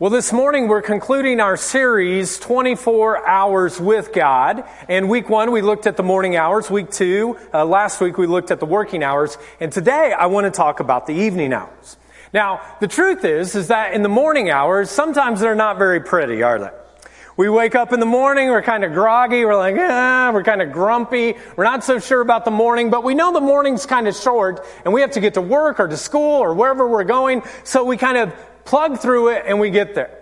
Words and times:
Well, 0.00 0.08
this 0.08 0.32
morning 0.32 0.66
we're 0.66 0.80
concluding 0.80 1.40
our 1.40 1.58
series, 1.58 2.38
24 2.38 3.28
Hours 3.28 3.78
with 3.78 4.14
God. 4.14 4.64
And 4.88 5.10
week 5.10 5.28
one, 5.28 5.52
we 5.52 5.60
looked 5.60 5.86
at 5.86 5.98
the 5.98 6.02
morning 6.02 6.36
hours. 6.36 6.70
Week 6.70 6.90
two, 6.90 7.36
uh, 7.52 7.66
last 7.66 8.00
week 8.00 8.16
we 8.16 8.26
looked 8.26 8.50
at 8.50 8.60
the 8.60 8.64
working 8.64 9.02
hours. 9.02 9.36
And 9.60 9.70
today 9.70 10.14
I 10.18 10.24
want 10.24 10.46
to 10.46 10.50
talk 10.50 10.80
about 10.80 11.06
the 11.06 11.12
evening 11.12 11.52
hours. 11.52 11.98
Now, 12.32 12.62
the 12.80 12.88
truth 12.88 13.26
is, 13.26 13.54
is 13.54 13.68
that 13.68 13.92
in 13.92 14.02
the 14.02 14.08
morning 14.08 14.48
hours, 14.48 14.88
sometimes 14.88 15.38
they're 15.38 15.54
not 15.54 15.76
very 15.76 16.00
pretty, 16.00 16.42
are 16.42 16.58
they? 16.58 16.70
We 17.36 17.50
wake 17.50 17.74
up 17.74 17.92
in 17.92 18.00
the 18.00 18.06
morning, 18.06 18.48
we're 18.48 18.62
kind 18.62 18.84
of 18.84 18.94
groggy, 18.94 19.44
we're 19.44 19.56
like, 19.56 19.76
ah, 19.78 20.30
we're 20.32 20.44
kind 20.44 20.62
of 20.62 20.72
grumpy, 20.72 21.34
we're 21.56 21.64
not 21.64 21.84
so 21.84 21.98
sure 21.98 22.22
about 22.22 22.46
the 22.46 22.50
morning, 22.50 22.88
but 22.88 23.04
we 23.04 23.14
know 23.14 23.34
the 23.34 23.40
morning's 23.40 23.84
kind 23.84 24.08
of 24.08 24.16
short, 24.16 24.64
and 24.84 24.94
we 24.94 25.02
have 25.02 25.10
to 25.12 25.20
get 25.20 25.34
to 25.34 25.42
work 25.42 25.78
or 25.78 25.88
to 25.88 25.96
school 25.96 26.38
or 26.42 26.54
wherever 26.54 26.88
we're 26.88 27.04
going, 27.04 27.42
so 27.64 27.84
we 27.84 27.98
kind 27.98 28.16
of 28.16 28.34
plug 28.70 29.00
through 29.00 29.30
it, 29.30 29.42
and 29.46 29.58
we 29.58 29.70
get 29.70 29.96
there. 29.96 30.16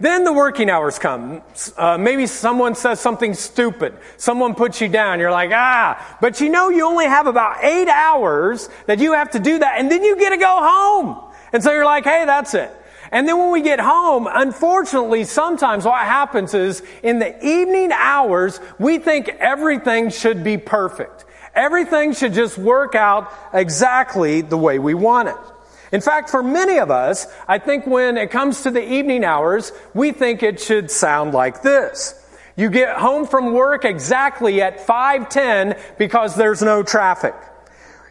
Then 0.00 0.24
the 0.24 0.32
working 0.32 0.70
hours 0.70 0.98
come. 0.98 1.42
Uh, 1.76 1.98
maybe 1.98 2.26
someone 2.26 2.74
says 2.74 2.98
something 3.00 3.34
stupid. 3.34 3.94
Someone 4.16 4.54
puts 4.54 4.80
you 4.80 4.88
down. 4.88 5.20
You're 5.20 5.30
like, 5.30 5.50
ah, 5.52 6.16
but 6.20 6.40
you 6.40 6.48
know 6.48 6.70
you 6.70 6.86
only 6.86 7.04
have 7.04 7.26
about 7.26 7.62
eight 7.62 7.88
hours 7.88 8.70
that 8.86 8.98
you 8.98 9.12
have 9.12 9.32
to 9.32 9.38
do 9.38 9.58
that, 9.58 9.78
and 9.78 9.90
then 9.90 10.02
you 10.02 10.18
get 10.18 10.30
to 10.30 10.38
go 10.38 10.58
home. 10.58 11.32
And 11.52 11.62
so 11.62 11.70
you're 11.70 11.84
like, 11.84 12.04
hey, 12.04 12.24
that's 12.24 12.54
it. 12.54 12.74
And 13.12 13.28
then 13.28 13.36
when 13.36 13.52
we 13.52 13.60
get 13.60 13.78
home, 13.78 14.26
unfortunately, 14.26 15.24
sometimes 15.24 15.84
what 15.84 16.00
happens 16.00 16.54
is 16.54 16.82
in 17.02 17.18
the 17.18 17.46
evening 17.46 17.92
hours, 17.92 18.58
we 18.78 18.96
think 18.96 19.28
everything 19.28 20.08
should 20.08 20.42
be 20.42 20.56
perfect. 20.56 21.26
Everything 21.54 22.14
should 22.14 22.32
just 22.32 22.56
work 22.56 22.94
out 22.94 23.30
exactly 23.52 24.40
the 24.40 24.56
way 24.56 24.78
we 24.78 24.94
want 24.94 25.28
it. 25.28 25.51
In 25.92 26.00
fact, 26.00 26.30
for 26.30 26.42
many 26.42 26.78
of 26.78 26.90
us, 26.90 27.26
I 27.46 27.58
think 27.58 27.86
when 27.86 28.16
it 28.16 28.30
comes 28.30 28.62
to 28.62 28.70
the 28.70 28.82
evening 28.82 29.24
hours, 29.24 29.72
we 29.94 30.12
think 30.12 30.42
it 30.42 30.58
should 30.58 30.90
sound 30.90 31.34
like 31.34 31.62
this. 31.62 32.18
You 32.56 32.70
get 32.70 32.96
home 32.96 33.26
from 33.26 33.52
work 33.52 33.84
exactly 33.84 34.62
at 34.62 34.80
510 34.80 35.76
because 35.98 36.34
there's 36.34 36.62
no 36.62 36.82
traffic. 36.82 37.34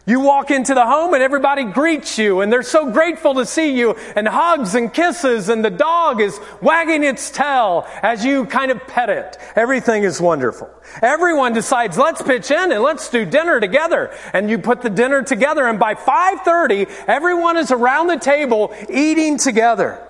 You 0.04 0.18
walk 0.18 0.50
into 0.50 0.74
the 0.74 0.84
home 0.84 1.14
and 1.14 1.22
everybody 1.22 1.62
greets 1.62 2.18
you 2.18 2.40
and 2.40 2.52
they're 2.52 2.64
so 2.64 2.90
grateful 2.90 3.34
to 3.34 3.46
see 3.46 3.78
you 3.78 3.94
and 4.16 4.26
hugs 4.26 4.74
and 4.74 4.92
kisses 4.92 5.48
and 5.48 5.64
the 5.64 5.70
dog 5.70 6.20
is 6.20 6.40
wagging 6.60 7.04
its 7.04 7.30
tail 7.30 7.86
as 8.02 8.24
you 8.24 8.46
kind 8.46 8.72
of 8.72 8.84
pet 8.88 9.10
it. 9.10 9.38
Everything 9.54 10.02
is 10.02 10.20
wonderful. 10.20 10.68
Everyone 11.00 11.52
decides, 11.52 11.96
let's 11.96 12.20
pitch 12.20 12.50
in 12.50 12.72
and 12.72 12.82
let's 12.82 13.10
do 13.10 13.24
dinner 13.24 13.60
together. 13.60 14.12
And 14.32 14.50
you 14.50 14.58
put 14.58 14.82
the 14.82 14.90
dinner 14.90 15.22
together 15.22 15.68
and 15.68 15.78
by 15.78 15.94
5.30, 15.94 16.90
everyone 17.06 17.56
is 17.56 17.70
around 17.70 18.08
the 18.08 18.18
table 18.18 18.74
eating 18.90 19.38
together. 19.38 20.04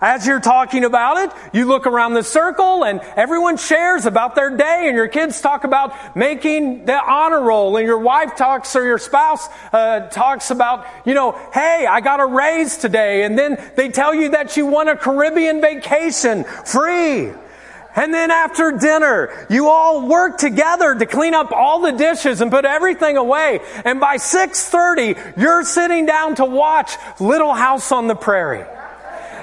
As 0.00 0.26
you're 0.26 0.40
talking 0.40 0.84
about 0.84 1.16
it, 1.16 1.32
you 1.52 1.64
look 1.64 1.86
around 1.86 2.14
the 2.14 2.22
circle 2.22 2.84
and 2.84 3.00
everyone 3.16 3.56
shares 3.56 4.06
about 4.06 4.36
their 4.36 4.56
day 4.56 4.84
and 4.86 4.94
your 4.94 5.08
kids 5.08 5.40
talk 5.40 5.64
about 5.64 6.16
making 6.16 6.84
the 6.84 6.94
honor 6.94 7.42
roll 7.42 7.76
and 7.76 7.84
your 7.84 7.98
wife 7.98 8.36
talks 8.36 8.76
or 8.76 8.84
your 8.84 8.98
spouse 8.98 9.48
uh, 9.72 10.08
talks 10.08 10.52
about, 10.52 10.86
you 11.04 11.14
know, 11.14 11.32
hey, 11.52 11.84
I 11.88 12.00
got 12.00 12.20
a 12.20 12.26
raise 12.26 12.76
today. 12.76 13.24
And 13.24 13.36
then 13.36 13.60
they 13.76 13.88
tell 13.88 14.14
you 14.14 14.30
that 14.30 14.56
you 14.56 14.66
won 14.66 14.86
a 14.86 14.96
Caribbean 14.96 15.60
vacation 15.60 16.44
free. 16.44 17.32
And 17.96 18.14
then 18.14 18.30
after 18.30 18.70
dinner, 18.70 19.46
you 19.50 19.68
all 19.68 20.06
work 20.06 20.38
together 20.38 20.94
to 20.94 21.06
clean 21.06 21.34
up 21.34 21.50
all 21.50 21.80
the 21.80 21.90
dishes 21.90 22.40
and 22.40 22.52
put 22.52 22.64
everything 22.64 23.16
away. 23.16 23.58
And 23.84 23.98
by 23.98 24.18
6.30, 24.18 25.36
you're 25.36 25.64
sitting 25.64 26.06
down 26.06 26.36
to 26.36 26.44
watch 26.44 26.92
Little 27.18 27.54
House 27.54 27.90
on 27.90 28.06
the 28.06 28.14
Prairie. 28.14 28.77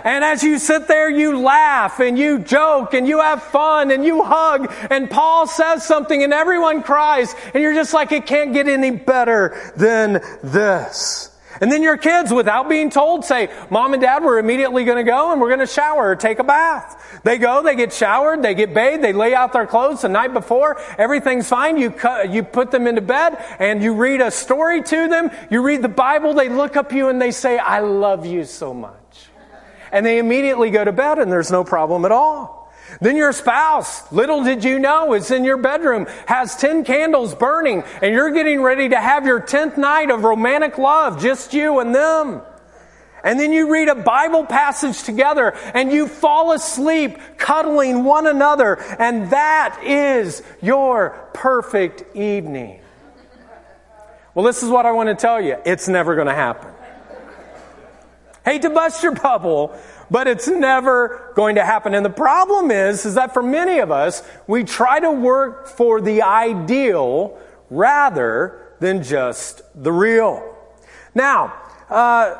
And 0.06 0.24
as 0.24 0.44
you 0.44 0.60
sit 0.60 0.88
there, 0.88 1.10
you 1.10 1.40
laugh 1.40 2.00
and 2.00 2.16
you 2.16 2.38
joke 2.38 2.94
and 2.94 3.08
you 3.08 3.22
have 3.22 3.42
fun 3.42 3.90
and 3.90 4.06
you 4.06 4.24
hug 4.24 4.72
and 4.92 5.10
Paul 5.10 5.48
says 5.48 5.84
something 5.84 6.22
and 6.22 6.32
everyone 6.32 6.84
cries 6.84 7.34
and 7.56 7.64
you're 7.64 7.74
just 7.74 7.92
like, 7.92 8.12
it 8.12 8.28
can't 8.28 8.54
get 8.54 8.68
any 8.68 8.92
better 8.92 9.74
than 9.76 10.22
this. 10.44 11.32
And 11.60 11.72
then 11.72 11.82
your 11.82 11.98
kids, 11.98 12.32
without 12.32 12.70
being 12.70 12.92
told, 12.92 13.26
say, 13.26 13.50
Mom 13.72 13.94
and 13.94 14.02
Dad, 14.02 14.24
we're 14.24 14.38
immediately 14.38 14.84
going 14.84 15.04
to 15.04 15.10
go 15.10 15.32
and 15.32 15.42
we're 15.42 15.48
going 15.48 15.62
to 15.62 15.66
shower 15.66 16.12
or 16.12 16.16
take 16.16 16.38
a 16.38 16.44
bath. 16.44 17.22
They 17.24 17.40
go, 17.40 17.64
they 17.64 17.76
get 17.76 17.92
showered, 17.92 18.44
they 18.44 18.54
get 18.54 18.76
bathed, 18.76 19.04
they 19.04 19.14
lay 19.14 19.34
out 19.34 19.54
their 19.54 19.66
clothes 19.66 20.02
the 20.02 20.10
night 20.10 20.34
before. 20.34 20.80
Everything's 21.00 21.48
fine. 21.48 21.78
You, 21.78 21.90
cut, 21.90 22.30
you 22.30 22.44
put 22.44 22.70
them 22.70 22.86
into 22.86 23.02
bed 23.02 23.44
and 23.58 23.82
you 23.82 23.96
read 23.96 24.22
a 24.22 24.30
story 24.30 24.84
to 24.84 25.08
them. 25.08 25.32
You 25.50 25.64
read 25.64 25.82
the 25.82 25.90
Bible. 25.90 26.36
They 26.36 26.50
look 26.50 26.76
up 26.76 26.92
you 26.92 27.10
and 27.10 27.20
they 27.20 27.32
say, 27.32 27.58
I 27.58 27.80
love 27.80 28.26
you 28.28 28.44
so 28.44 28.72
much 28.72 29.05
and 29.92 30.06
they 30.06 30.20
immediately 30.20 30.72
go 30.72 30.84
to 30.84 30.92
bed 30.92 31.20
and 31.20 31.32
there's 31.32 31.52
no 31.52 31.64
problem 31.64 32.06
at 32.06 32.12
all. 32.12 32.66
Then 33.02 33.18
your 33.18 33.34
spouse, 33.34 34.12
little 34.12 34.44
did 34.44 34.64
you 34.64 34.80
know, 34.80 35.14
is 35.14 35.32
in 35.32 35.44
your 35.44 35.58
bedroom, 35.58 36.08
has 36.28 36.56
10 36.56 36.84
candles 36.84 37.34
burning, 37.36 37.84
and 38.02 38.14
you're 38.14 38.32
getting 38.32 38.62
ready 38.62 38.90
to 38.90 39.00
have 39.00 39.26
your 39.26 39.42
10th 39.42 39.78
night 39.78 40.12
of 40.12 40.24
romantic 40.24 40.78
love, 40.78 41.22
just 41.22 41.54
you 41.54 41.80
and 41.80 41.94
them. 41.94 42.42
And 43.24 43.40
then 43.40 43.52
you 43.52 43.72
read 43.72 43.90
a 43.90 43.96
Bible 43.96 44.46
passage 44.46 45.02
together 45.02 45.56
and 45.74 45.92
you 45.92 46.08
fall 46.08 46.52
asleep 46.52 47.18
cuddling 47.38 48.04
one 48.04 48.28
another, 48.28 48.80
and 49.00 49.32
that 49.32 49.82
is 49.84 50.44
your 50.62 51.30
perfect 51.34 52.16
evening. 52.16 52.82
Well, 54.36 54.46
this 54.46 54.62
is 54.62 54.70
what 54.70 54.86
I 54.86 54.92
want 54.92 55.10
to 55.10 55.16
tell 55.16 55.42
you. 55.42 55.58
It's 55.66 55.88
never 55.88 56.14
going 56.14 56.28
to 56.28 56.36
happen. 56.36 56.75
Hate 58.46 58.62
to 58.62 58.70
bust 58.70 59.02
your 59.02 59.14
bubble, 59.14 59.76
but 60.12 60.28
it's 60.28 60.48
never 60.48 61.34
going 61.36 61.56
to 61.56 61.66
happen. 61.66 61.96
And 61.96 62.06
the 62.06 62.12
problem 62.12 62.70
is, 62.70 63.06
is 63.06 63.16
that 63.16 63.34
for 63.34 63.42
many 63.42 63.80
of 63.80 63.92
us, 63.92 64.22
we 64.46 64.64
try 64.64 65.00
to 65.00 65.12
work 65.12 65.68
for 65.68 66.00
the 66.00 66.22
ideal 66.22 67.38
rather 67.72 68.76
than 68.80 69.02
just 69.02 69.64
the 69.76 69.92
real. 69.92 70.56
Now, 71.16 71.54
uh, 71.90 72.36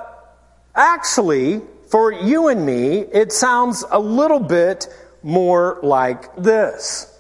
actually, 0.76 1.62
for 1.90 2.12
you 2.12 2.50
and 2.50 2.66
me, 2.66 3.00
it 3.00 3.32
sounds 3.32 3.84
a 3.90 4.00
little 4.00 4.40
bit 4.40 4.88
more 5.24 5.80
like 5.82 6.36
this. 6.36 7.15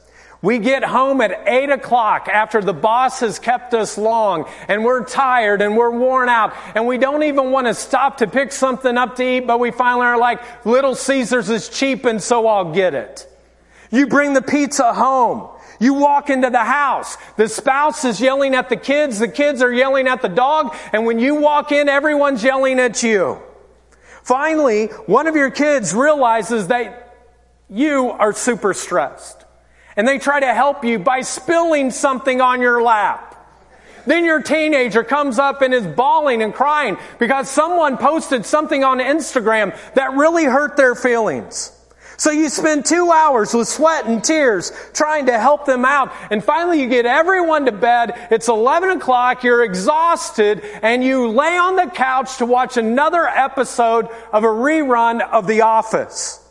We 0.45 0.59
get 0.59 0.83
home 0.83 1.21
at 1.21 1.41
8 1.47 1.71
o'clock 1.71 2.27
after 2.27 2.61
the 2.61 2.71
boss 2.71 3.21
has 3.21 3.39
kept 3.39 3.73
us 3.73 3.97
long 3.97 4.47
and 4.67 4.85
we're 4.85 5.03
tired 5.03 5.59
and 5.59 5.75
we're 5.75 5.89
worn 5.89 6.29
out 6.29 6.53
and 6.75 6.85
we 6.85 6.99
don't 6.99 7.23
even 7.23 7.49
want 7.49 7.65
to 7.65 7.73
stop 7.73 8.17
to 8.17 8.27
pick 8.27 8.51
something 8.51 8.95
up 8.95 9.15
to 9.15 9.23
eat, 9.23 9.47
but 9.47 9.59
we 9.59 9.71
finally 9.71 10.05
are 10.05 10.19
like, 10.19 10.63
Little 10.63 10.93
Caesars 10.93 11.49
is 11.49 11.67
cheap 11.67 12.05
and 12.05 12.21
so 12.21 12.45
I'll 12.45 12.71
get 12.71 12.93
it. 12.93 13.27
You 13.89 14.05
bring 14.05 14.33
the 14.33 14.41
pizza 14.43 14.93
home. 14.93 15.49
You 15.79 15.95
walk 15.95 16.29
into 16.29 16.51
the 16.51 16.63
house. 16.63 17.17
The 17.37 17.49
spouse 17.49 18.05
is 18.05 18.21
yelling 18.21 18.53
at 18.53 18.69
the 18.69 18.77
kids. 18.77 19.17
The 19.17 19.27
kids 19.27 19.63
are 19.63 19.73
yelling 19.73 20.07
at 20.07 20.21
the 20.21 20.29
dog. 20.29 20.75
And 20.93 21.07
when 21.07 21.17
you 21.17 21.33
walk 21.41 21.71
in, 21.71 21.89
everyone's 21.89 22.43
yelling 22.43 22.79
at 22.79 23.01
you. 23.01 23.41
Finally, 24.21 24.89
one 25.07 25.25
of 25.25 25.35
your 25.35 25.49
kids 25.49 25.95
realizes 25.95 26.67
that 26.67 27.17
you 27.67 28.11
are 28.11 28.31
super 28.31 28.75
stressed 28.75 29.44
and 29.95 30.07
they 30.07 30.17
try 30.17 30.39
to 30.39 30.53
help 30.53 30.83
you 30.83 30.99
by 30.99 31.21
spilling 31.21 31.91
something 31.91 32.41
on 32.41 32.61
your 32.61 32.81
lap. 32.81 33.31
Then 34.05 34.23
your 34.23 34.41
teenager 34.41 35.03
comes 35.03 35.39
up 35.39 35.61
and 35.61 35.73
is 35.73 35.85
bawling 35.85 36.43
and 36.43 36.53
crying 36.53 36.97
because 37.17 37.49
someone 37.49 37.97
posted 37.97 38.45
something 38.45 38.83
on 38.83 38.99
Instagram 38.99 39.75
that 39.95 40.13
really 40.13 40.45
hurt 40.45 40.77
their 40.77 40.95
feelings. 40.95 41.71
So 42.17 42.31
you 42.31 42.47
spend 42.47 42.85
two 42.85 43.11
hours 43.11 43.53
with 43.53 43.67
sweat 43.67 44.05
and 44.05 44.23
tears 44.23 44.71
trying 44.93 45.25
to 45.25 45.37
help 45.37 45.65
them 45.65 45.83
out. 45.83 46.13
And 46.31 46.43
finally 46.43 46.81
you 46.81 46.87
get 46.87 47.05
everyone 47.05 47.65
to 47.65 47.73
bed. 47.73 48.27
It's 48.31 48.47
11 48.47 48.89
o'clock. 48.91 49.43
You're 49.43 49.63
exhausted 49.63 50.61
and 50.81 51.03
you 51.03 51.27
lay 51.27 51.57
on 51.57 51.75
the 51.75 51.87
couch 51.87 52.37
to 52.37 52.45
watch 52.45 52.77
another 52.77 53.27
episode 53.27 54.07
of 54.31 54.43
a 54.43 54.47
rerun 54.47 55.21
of 55.21 55.45
The 55.47 55.61
Office. 55.61 56.44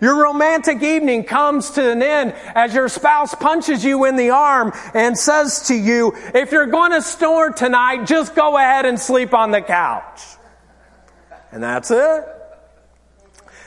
Your 0.00 0.22
romantic 0.22 0.82
evening 0.82 1.24
comes 1.24 1.70
to 1.72 1.90
an 1.90 2.02
end 2.02 2.32
as 2.54 2.72
your 2.74 2.88
spouse 2.88 3.34
punches 3.34 3.84
you 3.84 4.04
in 4.04 4.16
the 4.16 4.30
arm 4.30 4.72
and 4.94 5.18
says 5.18 5.68
to 5.68 5.74
you, 5.74 6.12
if 6.34 6.52
you're 6.52 6.66
going 6.66 6.92
to 6.92 7.02
snore 7.02 7.50
tonight, 7.50 8.06
just 8.06 8.34
go 8.34 8.56
ahead 8.56 8.86
and 8.86 8.98
sleep 8.98 9.34
on 9.34 9.50
the 9.50 9.60
couch. 9.60 10.22
And 11.50 11.62
that's 11.62 11.90
it. 11.90 12.37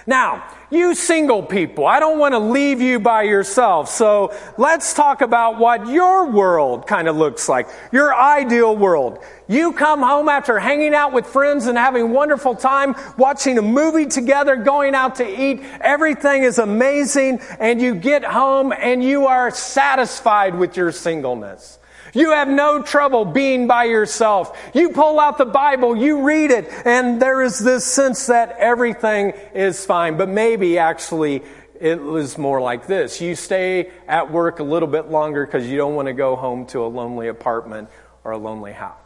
Now, 0.07 0.47
you 0.71 0.95
single 0.95 1.43
people, 1.43 1.85
I 1.85 1.99
don't 1.99 2.17
want 2.17 2.33
to 2.33 2.39
leave 2.39 2.81
you 2.81 2.99
by 2.99 3.23
yourself. 3.23 3.89
So 3.89 4.33
let's 4.57 4.93
talk 4.93 5.21
about 5.21 5.59
what 5.59 5.87
your 5.87 6.29
world 6.29 6.87
kind 6.87 7.07
of 7.07 7.17
looks 7.17 7.49
like. 7.49 7.67
Your 7.91 8.15
ideal 8.15 8.75
world. 8.75 9.19
You 9.47 9.73
come 9.73 10.01
home 10.01 10.29
after 10.29 10.57
hanging 10.59 10.93
out 10.93 11.11
with 11.11 11.27
friends 11.27 11.67
and 11.67 11.77
having 11.77 12.03
a 12.03 12.07
wonderful 12.07 12.55
time, 12.55 12.95
watching 13.17 13.57
a 13.57 13.61
movie 13.61 14.05
together, 14.05 14.55
going 14.55 14.95
out 14.95 15.15
to 15.15 15.27
eat. 15.27 15.61
Everything 15.81 16.43
is 16.43 16.57
amazing 16.57 17.41
and 17.59 17.81
you 17.81 17.93
get 17.93 18.23
home 18.23 18.71
and 18.71 19.03
you 19.03 19.27
are 19.27 19.51
satisfied 19.51 20.55
with 20.57 20.77
your 20.77 20.93
singleness. 20.93 21.79
You 22.13 22.31
have 22.31 22.47
no 22.47 22.81
trouble 22.81 23.25
being 23.25 23.67
by 23.67 23.85
yourself. 23.85 24.57
You 24.73 24.89
pull 24.89 25.19
out 25.19 25.37
the 25.37 25.45
Bible, 25.45 25.95
you 25.95 26.23
read 26.23 26.51
it, 26.51 26.69
and 26.85 27.21
there 27.21 27.41
is 27.41 27.59
this 27.59 27.85
sense 27.85 28.27
that 28.27 28.55
everything 28.57 29.33
is 29.53 29.85
fine. 29.85 30.17
But 30.17 30.29
maybe 30.29 30.77
actually 30.77 31.43
it 31.79 32.01
was 32.01 32.37
more 32.37 32.61
like 32.61 32.85
this. 32.85 33.19
You 33.21 33.35
stay 33.35 33.91
at 34.07 34.31
work 34.31 34.59
a 34.59 34.63
little 34.63 34.87
bit 34.87 35.09
longer 35.09 35.45
because 35.45 35.67
you 35.67 35.77
don't 35.77 35.95
want 35.95 36.07
to 36.07 36.13
go 36.13 36.35
home 36.35 36.65
to 36.67 36.85
a 36.85 36.87
lonely 36.87 37.27
apartment 37.27 37.89
or 38.23 38.31
a 38.31 38.37
lonely 38.37 38.71
house. 38.71 39.00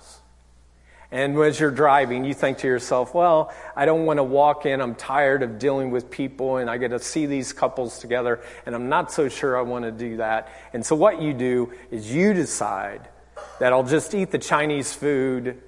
And 1.15 1.37
as 1.37 1.61
you're 1.61 1.71
driving, 1.71 2.25
you 2.25 2.33
think 2.33 2.57
to 2.57 2.67
yourself, 2.67 3.13
well, 3.13 3.53
I 3.73 3.85
don't 3.85 4.05
want 4.05 4.17
to 4.17 4.23
walk 4.25 4.65
in. 4.65 4.81
I'm 4.81 4.95
tired 4.95 5.43
of 5.43 5.57
dealing 5.57 5.89
with 5.89 6.11
people 6.11 6.57
and 6.57 6.69
I 6.69 6.77
get 6.77 6.89
to 6.89 6.99
see 6.99 7.25
these 7.25 7.53
couples 7.53 7.99
together 7.99 8.41
and 8.65 8.75
I'm 8.75 8.89
not 8.89 9.13
so 9.13 9.29
sure 9.29 9.57
I 9.57 9.61
want 9.61 9.85
to 9.85 9.93
do 9.93 10.17
that. 10.17 10.49
And 10.73 10.85
so 10.85 10.93
what 10.93 11.21
you 11.21 11.33
do 11.33 11.71
is 11.89 12.13
you 12.13 12.33
decide 12.33 13.07
that 13.61 13.71
I'll 13.71 13.85
just 13.85 14.13
eat 14.13 14.31
the 14.31 14.37
Chinese 14.37 14.91
food. 14.91 15.61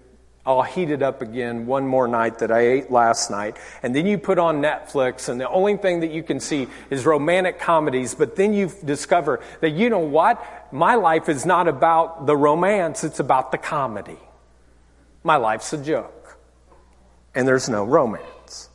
I'll 0.46 0.64
heat 0.64 0.92
it 0.92 1.02
up 1.02 1.22
again 1.22 1.66
one 1.66 1.88
more 1.88 2.10
night 2.10 2.40
that 2.40 2.52
I 2.52 2.60
ate 2.68 2.92
last 2.92 3.32
night. 3.32 3.56
And 3.84 3.96
then 3.96 4.06
you 4.06 4.18
put 4.18 4.40
on 4.40 4.62
Netflix 4.62 5.30
and 5.30 5.40
the 5.40 5.48
only 5.48 5.78
thing 5.78 6.02
that 6.02 6.12
you 6.12 6.24
can 6.24 6.42
see 6.42 6.68
is 6.90 7.06
romantic 7.06 7.58
comedies. 7.58 8.16
But 8.16 8.36
then 8.36 8.54
you 8.54 8.70
discover 8.84 9.40
that 9.62 9.70
you 9.70 9.90
know 9.90 10.00
what? 10.00 10.46
My 10.74 10.96
life 10.96 11.30
is 11.30 11.46
not 11.46 11.70
about 11.70 12.26
the 12.26 12.36
romance. 12.36 13.06
It's 13.06 13.22
about 13.22 13.54
the 13.54 13.58
comedy 13.58 14.18
my 15.24 15.36
life's 15.36 15.72
a 15.74 15.78
joke. 15.78 16.38
And 17.36 17.48
there's 17.48 17.70
no 17.70 17.84
romance. 17.84 18.70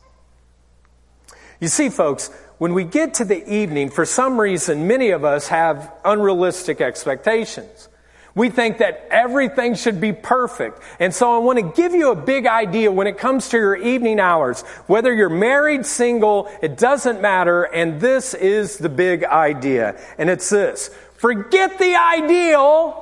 You 1.59 1.67
see, 1.67 1.89
folks, 1.89 2.29
when 2.57 2.73
we 2.73 2.83
get 2.83 3.15
to 3.15 3.25
the 3.25 3.47
evening, 3.51 3.89
for 3.89 4.05
some 4.05 4.39
reason, 4.39 4.87
many 4.87 5.09
of 5.09 5.25
us 5.25 5.47
have 5.47 5.91
unrealistic 6.05 6.81
expectations. 6.81 7.89
We 8.35 8.49
think 8.49 8.79
that 8.79 9.07
everything 9.11 9.75
should 9.75 10.01
be 10.01 10.11
perfect. 10.11 10.79
And 10.99 11.13
so 11.13 11.35
I 11.35 11.37
want 11.37 11.59
to 11.59 11.81
give 11.81 11.93
you 11.93 12.11
a 12.11 12.15
big 12.15 12.47
idea 12.47 12.91
when 12.91 13.05
it 13.05 13.17
comes 13.17 13.49
to 13.49 13.57
your 13.57 13.75
evening 13.75 14.19
hours. 14.19 14.61
Whether 14.87 15.13
you're 15.13 15.29
married, 15.29 15.85
single, 15.85 16.49
it 16.61 16.77
doesn't 16.77 17.21
matter. 17.21 17.63
And 17.63 18.01
this 18.01 18.33
is 18.33 18.77
the 18.77 18.89
big 18.89 19.23
idea. 19.23 19.99
And 20.17 20.29
it's 20.29 20.49
this. 20.49 20.89
Forget 21.17 21.77
the 21.77 21.95
ideal 21.95 22.99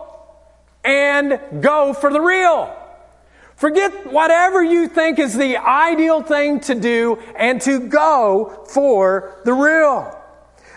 and 0.83 1.39
go 1.61 1.93
for 1.93 2.11
the 2.11 2.19
real. 2.19 2.75
Forget 3.61 4.11
whatever 4.11 4.63
you 4.63 4.87
think 4.87 5.19
is 5.19 5.37
the 5.37 5.57
ideal 5.57 6.23
thing 6.23 6.61
to 6.61 6.73
do 6.73 7.19
and 7.35 7.61
to 7.61 7.79
go 7.79 8.65
for 8.67 9.39
the 9.45 9.53
real. 9.53 10.17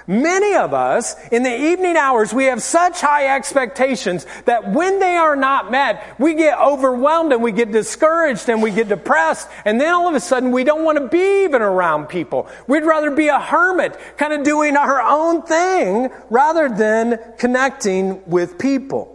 Many 0.06 0.54
of 0.54 0.74
us 0.74 1.16
in 1.30 1.44
the 1.44 1.70
evening 1.72 1.96
hours, 1.96 2.34
we 2.34 2.44
have 2.44 2.60
such 2.60 3.00
high 3.00 3.34
expectations 3.34 4.26
that 4.44 4.70
when 4.70 4.98
they 4.98 5.16
are 5.16 5.34
not 5.34 5.70
met, 5.70 6.14
we 6.20 6.34
get 6.34 6.58
overwhelmed 6.58 7.32
and 7.32 7.42
we 7.42 7.52
get 7.52 7.72
discouraged 7.72 8.50
and 8.50 8.62
we 8.62 8.70
get 8.70 8.90
depressed. 8.90 9.48
And 9.64 9.80
then 9.80 9.94
all 9.94 10.06
of 10.06 10.14
a 10.14 10.20
sudden 10.20 10.52
we 10.52 10.62
don't 10.62 10.84
want 10.84 10.98
to 10.98 11.08
be 11.08 11.44
even 11.44 11.62
around 11.62 12.10
people. 12.10 12.50
We'd 12.66 12.84
rather 12.84 13.10
be 13.10 13.28
a 13.28 13.40
hermit, 13.40 13.98
kind 14.18 14.34
of 14.34 14.42
doing 14.42 14.76
our 14.76 15.00
own 15.00 15.40
thing 15.40 16.10
rather 16.28 16.68
than 16.68 17.18
connecting 17.38 18.22
with 18.28 18.58
people. 18.58 19.13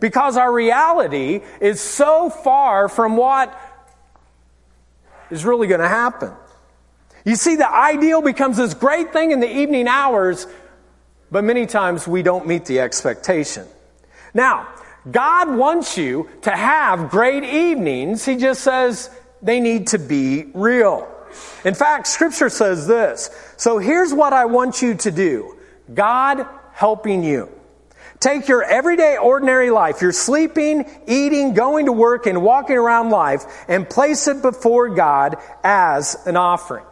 Because 0.00 0.36
our 0.36 0.52
reality 0.52 1.40
is 1.60 1.80
so 1.80 2.30
far 2.30 2.88
from 2.88 3.16
what 3.16 3.58
is 5.30 5.44
really 5.44 5.66
going 5.66 5.80
to 5.80 5.88
happen. 5.88 6.32
You 7.24 7.36
see, 7.36 7.56
the 7.56 7.70
ideal 7.70 8.22
becomes 8.22 8.56
this 8.56 8.74
great 8.74 9.12
thing 9.12 9.32
in 9.32 9.40
the 9.40 9.50
evening 9.50 9.88
hours, 9.88 10.46
but 11.30 11.44
many 11.44 11.66
times 11.66 12.06
we 12.06 12.22
don't 12.22 12.46
meet 12.46 12.64
the 12.64 12.80
expectation. 12.80 13.66
Now, 14.32 14.68
God 15.10 15.54
wants 15.54 15.98
you 15.98 16.28
to 16.42 16.50
have 16.50 17.10
great 17.10 17.44
evenings. 17.44 18.24
He 18.24 18.36
just 18.36 18.62
says 18.62 19.10
they 19.42 19.60
need 19.60 19.88
to 19.88 19.98
be 19.98 20.44
real. 20.54 21.08
In 21.64 21.74
fact, 21.74 22.06
scripture 22.06 22.48
says 22.48 22.86
this. 22.86 23.30
So 23.56 23.78
here's 23.78 24.14
what 24.14 24.32
I 24.32 24.46
want 24.46 24.80
you 24.80 24.94
to 24.94 25.10
do. 25.10 25.56
God 25.92 26.46
helping 26.72 27.22
you. 27.22 27.50
Take 28.20 28.48
your 28.48 28.64
everyday 28.64 29.16
ordinary 29.16 29.70
life, 29.70 30.02
your 30.02 30.12
sleeping, 30.12 30.84
eating, 31.06 31.54
going 31.54 31.86
to 31.86 31.92
work, 31.92 32.26
and 32.26 32.42
walking 32.42 32.76
around 32.76 33.10
life, 33.10 33.44
and 33.68 33.88
place 33.88 34.26
it 34.26 34.42
before 34.42 34.88
God 34.88 35.36
as 35.62 36.16
an 36.26 36.36
offering. 36.36 36.84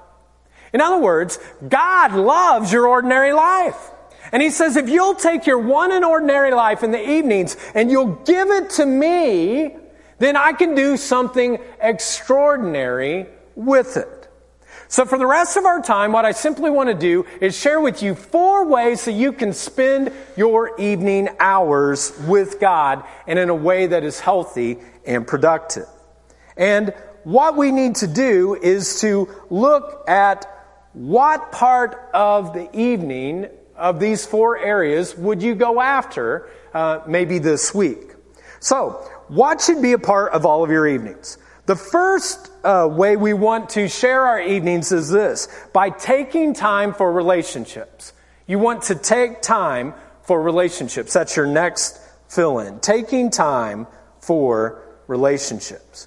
In 0.73 0.81
other 0.81 0.99
words, 0.99 1.39
God 1.69 2.13
loves 2.13 2.73
your 2.73 2.87
ordinary 2.87 3.33
life. 3.33 3.91
And 4.33 4.43
he 4.43 4.51
says, 4.51 4.77
if 4.77 4.89
you'll 4.89 5.15
take 5.15 5.47
your 5.47 5.59
one 5.59 5.93
and 5.93 6.05
ordinary 6.05 6.53
life 6.53 6.83
in 6.83 6.91
the 6.91 7.11
evenings 7.11 7.57
and 7.75 7.91
you'll 7.91 8.17
give 8.25 8.51
it 8.51 8.71
to 8.71 8.87
me, 8.87 9.77
then 10.19 10.37
I 10.37 10.53
can 10.53 10.75
do 10.75 10.97
something 10.97 11.59
extraordinary 11.81 13.27
with 13.55 13.97
it. 13.97 14.16
So 14.89 15.05
for 15.05 15.19
the 15.19 15.27
rest 15.27 15.57
of 15.57 15.65
our 15.65 15.83
time, 15.83 16.13
what 16.13 16.25
I 16.25 16.33
simply 16.33 16.71
want 16.71 16.89
to 16.89 16.95
do 16.95 17.27
is 17.41 17.59
share 17.59 17.81
with 17.81 18.03
you 18.03 18.15
four 18.15 18.67
ways 18.67 19.05
that 19.07 19.13
you 19.13 19.33
can 19.33 19.53
spend 19.53 20.13
your 20.37 20.79
evening 20.81 21.29
hours 21.41 22.17
with 22.27 22.61
God 22.61 23.05
and 23.27 23.39
in 23.39 23.49
a 23.49 23.55
way 23.55 23.87
that 23.87 24.05
is 24.05 24.21
healthy 24.21 24.79
and 25.05 25.27
productive. 25.27 25.87
And 26.57 26.95
what 27.25 27.57
we 27.57 27.73
need 27.73 27.97
to 27.97 28.07
do 28.07 28.55
is 28.55 29.01
to 29.01 29.29
look 29.51 30.09
at 30.09 30.47
what 30.93 31.51
part 31.51 32.09
of 32.15 32.55
the 32.55 32.69
evening 32.79 33.49
of 33.75 33.99
these 33.99 34.25
four 34.25 34.57
areas 34.57 35.17
would 35.17 35.43
you 35.43 35.55
go 35.55 35.81
after 35.81 36.49
uh, 36.73 37.01
maybe 37.07 37.39
this 37.39 37.75
week. 37.75 38.15
So, 38.61 39.11
what 39.29 39.61
should 39.61 39.83
be 39.83 39.93
a 39.93 39.99
part 39.99 40.33
of 40.33 40.47
all 40.47 40.65
of 40.65 40.71
your 40.71 40.87
evenings? 40.87 41.39
The 41.67 41.77
first 41.77 42.53
uh, 42.63 42.89
way 42.91 43.17
we 43.17 43.35
want 43.35 43.71
to 43.71 43.89
share 43.89 44.23
our 44.23 44.41
evenings 44.41 44.93
is 44.93 45.11
this 45.11 45.49
by 45.73 45.91
taking 45.91 46.55
time 46.55 46.95
for 46.95 47.13
relationships. 47.13 48.13
You 48.47 48.61
want 48.61 48.83
to 48.85 48.95
take 48.95 49.43
time 49.43 49.95
for 50.23 50.41
relationships. 50.41 51.13
That's 51.13 51.37
your 51.37 51.47
next 51.47 52.01
fill 52.29 52.61
in. 52.61 52.79
Taking 52.79 53.31
time 53.31 53.89
for 54.21 54.81
relationships. 55.09 56.07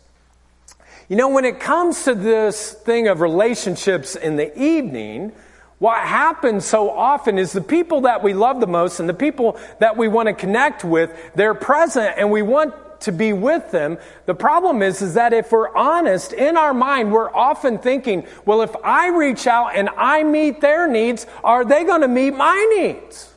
You 1.10 1.18
know, 1.18 1.28
when 1.28 1.44
it 1.44 1.60
comes 1.60 2.06
to 2.06 2.16
this 2.16 2.72
thing 2.72 3.10
of 3.10 3.20
relationships 3.20 4.16
in 4.16 4.38
the 4.38 4.58
evening, 4.58 5.34
what 5.80 6.00
happens 6.00 6.66
so 6.66 6.90
often 6.90 7.38
is 7.38 7.52
the 7.52 7.62
people 7.62 8.02
that 8.02 8.24
we 8.24 8.34
love 8.34 8.62
the 8.62 8.68
most 8.68 9.02
and 9.02 9.10
the 9.10 9.14
people 9.14 9.58
that 9.80 9.98
we 9.98 10.08
want 10.08 10.28
to 10.28 10.34
connect 10.34 10.86
with, 10.86 11.12
they're 11.36 11.54
present 11.54 12.14
and 12.18 12.32
we 12.32 12.44
want 12.44 12.74
to 13.02 13.12
be 13.12 13.34
with 13.34 13.72
them. 13.72 13.98
The 14.26 14.36
problem 14.36 14.82
is, 14.82 15.02
is 15.02 15.14
that 15.16 15.34
if 15.34 15.52
we're 15.52 15.76
honest 15.76 16.34
in 16.34 16.58
our 16.58 16.74
mind, 16.74 17.12
we're 17.12 17.34
often 17.34 17.78
thinking, 17.78 18.26
well, 18.46 18.62
if 18.62 18.76
I 18.84 19.08
reach 19.10 19.48
out 19.48 19.76
and 19.76 19.90
I 19.98 20.24
meet 20.24 20.62
their 20.62 20.88
needs, 20.88 21.26
are 21.44 21.66
they 21.66 21.84
going 21.84 22.02
to 22.02 22.08
meet 22.08 22.32
my 22.32 22.76
needs? 22.78 23.34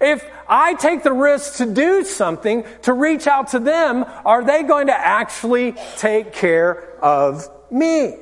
If 0.00 0.28
I 0.48 0.74
take 0.74 1.04
the 1.04 1.12
risk 1.12 1.58
to 1.58 1.66
do 1.66 2.04
something, 2.04 2.64
to 2.82 2.92
reach 2.92 3.26
out 3.26 3.48
to 3.48 3.60
them, 3.60 4.04
are 4.24 4.44
they 4.44 4.64
going 4.64 4.88
to 4.88 4.98
actually 4.98 5.72
take 5.96 6.32
care 6.32 6.98
of 7.00 7.48
me? 7.70 8.16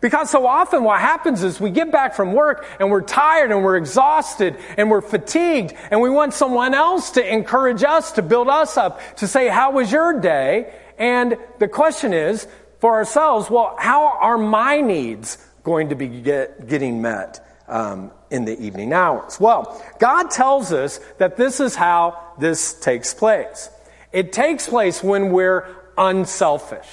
Because 0.00 0.30
so 0.30 0.46
often 0.46 0.82
what 0.82 1.00
happens 1.00 1.42
is 1.42 1.60
we 1.60 1.70
get 1.70 1.92
back 1.92 2.14
from 2.14 2.32
work 2.32 2.66
and 2.78 2.90
we're 2.90 3.02
tired 3.02 3.50
and 3.50 3.62
we're 3.62 3.76
exhausted 3.76 4.56
and 4.78 4.90
we're 4.90 5.02
fatigued 5.02 5.74
and 5.90 6.00
we 6.00 6.08
want 6.08 6.32
someone 6.32 6.72
else 6.72 7.10
to 7.12 7.32
encourage 7.32 7.84
us, 7.84 8.12
to 8.12 8.22
build 8.22 8.48
us 8.48 8.76
up, 8.76 9.00
to 9.16 9.26
say, 9.26 9.48
how 9.48 9.72
was 9.72 9.92
your 9.92 10.18
day? 10.18 10.72
And 10.98 11.36
the 11.58 11.68
question 11.68 12.14
is 12.14 12.48
for 12.78 12.94
ourselves, 12.94 13.50
well, 13.50 13.76
how 13.78 14.18
are 14.20 14.38
my 14.38 14.80
needs 14.80 15.36
going 15.64 15.90
to 15.90 15.94
be 15.94 16.08
get, 16.08 16.66
getting 16.66 17.02
met? 17.02 17.46
Um, 17.68 18.10
in 18.30 18.44
the 18.44 18.58
evening 18.60 18.92
hours. 18.92 19.38
Well, 19.38 19.84
God 19.98 20.30
tells 20.30 20.72
us 20.72 20.98
that 21.18 21.36
this 21.36 21.60
is 21.60 21.74
how 21.74 22.34
this 22.38 22.74
takes 22.74 23.12
place. 23.12 23.70
It 24.12 24.32
takes 24.32 24.68
place 24.68 25.02
when 25.02 25.32
we're 25.32 25.66
unselfish. 25.98 26.88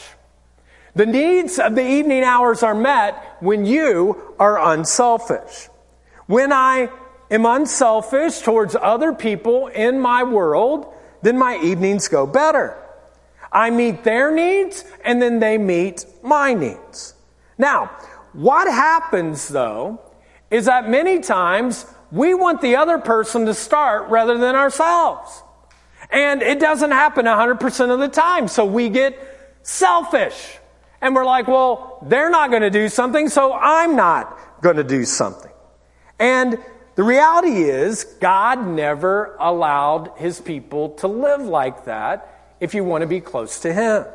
The 0.98 1.06
needs 1.06 1.60
of 1.60 1.76
the 1.76 1.88
evening 1.88 2.24
hours 2.24 2.64
are 2.64 2.74
met 2.74 3.38
when 3.40 3.68
you 3.68 4.34
are 4.40 4.74
unselfish. 4.74 5.70
When 6.26 6.52
I 6.52 6.90
am 7.30 7.46
unselfish 7.46 8.40
towards 8.40 8.76
other 8.76 9.14
people 9.14 9.68
in 9.68 10.00
my 10.00 10.24
world, 10.24 10.92
then 11.22 11.38
my 11.38 11.60
evenings 11.62 12.08
go 12.08 12.26
better. 12.26 12.76
I 13.52 13.70
meet 13.70 14.04
their 14.04 14.34
needs 14.34 14.86
and 15.06 15.22
then 15.22 15.38
they 15.40 15.60
meet 15.60 16.04
my 16.24 16.56
needs. 16.56 17.14
Now, 17.60 17.92
what 18.34 18.68
happens 18.68 19.50
though 19.50 20.02
is 20.50 20.66
that 20.66 20.90
many 20.90 21.20
times 21.20 21.86
we 22.12 22.34
want 22.34 22.60
the 22.60 22.76
other 22.76 22.98
person 22.98 23.46
to 23.46 23.54
start 23.54 24.10
rather 24.10 24.40
than 24.40 24.56
ourselves. 24.56 25.44
And 26.10 26.42
it 26.42 26.60
doesn't 26.60 26.90
happen 26.90 27.28
100% 27.28 27.94
of 27.94 28.00
the 28.00 28.08
time, 28.08 28.48
so 28.48 28.66
we 28.66 28.90
get 28.90 29.60
selfish. 29.62 30.57
And 31.02 31.16
we're 31.16 31.26
like, 31.26 31.48
well, 31.48 32.00
they're 32.08 32.30
not 32.30 32.50
going 32.50 32.64
to 32.64 32.70
do 32.70 32.90
something, 32.90 33.30
so 33.30 33.54
I'm 33.54 33.96
not 33.96 34.62
going 34.62 34.78
to 34.78 34.84
do 34.84 35.06
something. 35.06 35.52
And 36.20 36.58
The 36.98 37.04
reality 37.04 37.62
is, 37.62 38.06
God 38.20 38.68
never 38.68 39.38
allowed 39.40 40.14
his 40.18 40.42
people 40.42 40.90
to 40.96 41.08
live 41.08 41.42
like 41.42 41.86
that 41.86 42.56
if 42.60 42.74
you 42.74 42.84
want 42.84 43.04
to 43.04 43.08
be 43.08 43.22
close 43.22 43.60
to 43.60 43.72
him. 43.72 44.06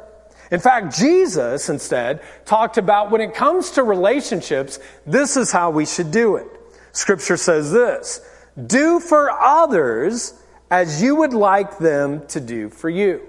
In 0.51 0.59
fact, 0.59 0.97
Jesus 0.99 1.69
instead 1.69 2.23
talked 2.45 2.79
about 2.79 3.13
when 3.13 3.21
it 3.21 3.35
comes 3.35 3.71
to 3.73 3.85
relationships, 3.85 4.81
this 5.07 5.37
is 5.37 5.53
how 5.53 5.71
we 5.71 5.87
should 5.87 6.11
do 6.11 6.35
it. 6.35 6.49
Scripture 6.91 7.37
says 7.37 7.71
this, 7.71 8.21
do 8.67 8.99
for 8.99 9.31
others 9.31 10.35
as 10.69 11.01
you 11.01 11.15
would 11.15 11.35
like 11.35 11.79
them 11.79 12.27
to 12.27 12.41
do 12.41 12.69
for 12.69 12.91
you. 12.91 13.23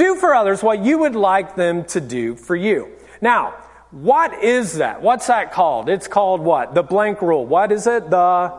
Do 0.00 0.14
for 0.14 0.34
others 0.34 0.62
what 0.62 0.82
you 0.82 0.96
would 1.00 1.14
like 1.14 1.56
them 1.56 1.84
to 1.88 2.00
do 2.00 2.34
for 2.34 2.56
you. 2.56 2.88
Now, 3.20 3.50
what 3.90 4.42
is 4.42 4.78
that? 4.78 5.02
What's 5.02 5.26
that 5.26 5.52
called? 5.52 5.90
It's 5.90 6.08
called 6.08 6.40
what? 6.40 6.72
The 6.72 6.82
blank 6.82 7.20
rule. 7.20 7.44
What 7.44 7.70
is 7.70 7.86
it? 7.86 8.08
The, 8.08 8.50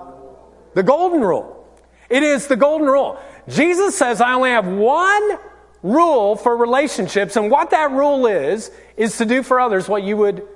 the 0.75 0.83
golden 0.83 1.21
rule. 1.21 1.67
It 2.11 2.21
is 2.21 2.45
the 2.45 2.55
golden 2.55 2.85
rule. 2.87 3.19
Jesus 3.47 3.97
says, 3.97 4.21
I 4.21 4.33
only 4.33 4.51
have 4.51 4.67
one 4.67 5.39
rule 5.81 6.35
for 6.35 6.55
relationships, 6.55 7.35
and 7.35 7.49
what 7.49 7.71
that 7.71 7.89
rule 7.89 8.27
is, 8.27 8.69
is 8.95 9.17
to 9.17 9.25
do 9.25 9.41
for 9.41 9.59
others 9.59 9.89
what 9.89 10.03
you 10.03 10.17
would 10.17 10.47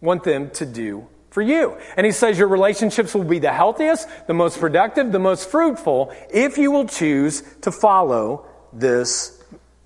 want 0.00 0.24
them 0.24 0.50
to 0.50 0.66
do 0.66 1.06
for 1.30 1.42
you. 1.42 1.78
And 1.96 2.04
he 2.04 2.10
says 2.10 2.40
your 2.40 2.48
relationships 2.48 3.14
will 3.14 3.22
be 3.22 3.38
the 3.38 3.52
healthiest, 3.52 4.08
the 4.26 4.34
most 4.34 4.58
productive, 4.58 5.12
the 5.12 5.20
most 5.20 5.48
fruitful 5.48 6.12
if 6.28 6.58
you 6.58 6.72
will 6.72 6.88
choose 6.88 7.44
to 7.60 7.70
follow 7.70 8.48
this 8.72 9.43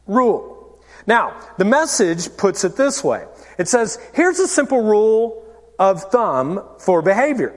rule. 0.08 0.80
Now, 1.06 1.40
the 1.56 1.64
message 1.64 2.36
puts 2.36 2.64
it 2.64 2.76
this 2.76 3.04
way. 3.04 3.26
It 3.58 3.68
says, 3.68 3.98
here's 4.14 4.40
a 4.40 4.48
simple 4.48 4.82
rule 4.82 5.44
of 5.78 6.02
thumb 6.10 6.62
for 6.78 7.00
behavior. 7.02 7.54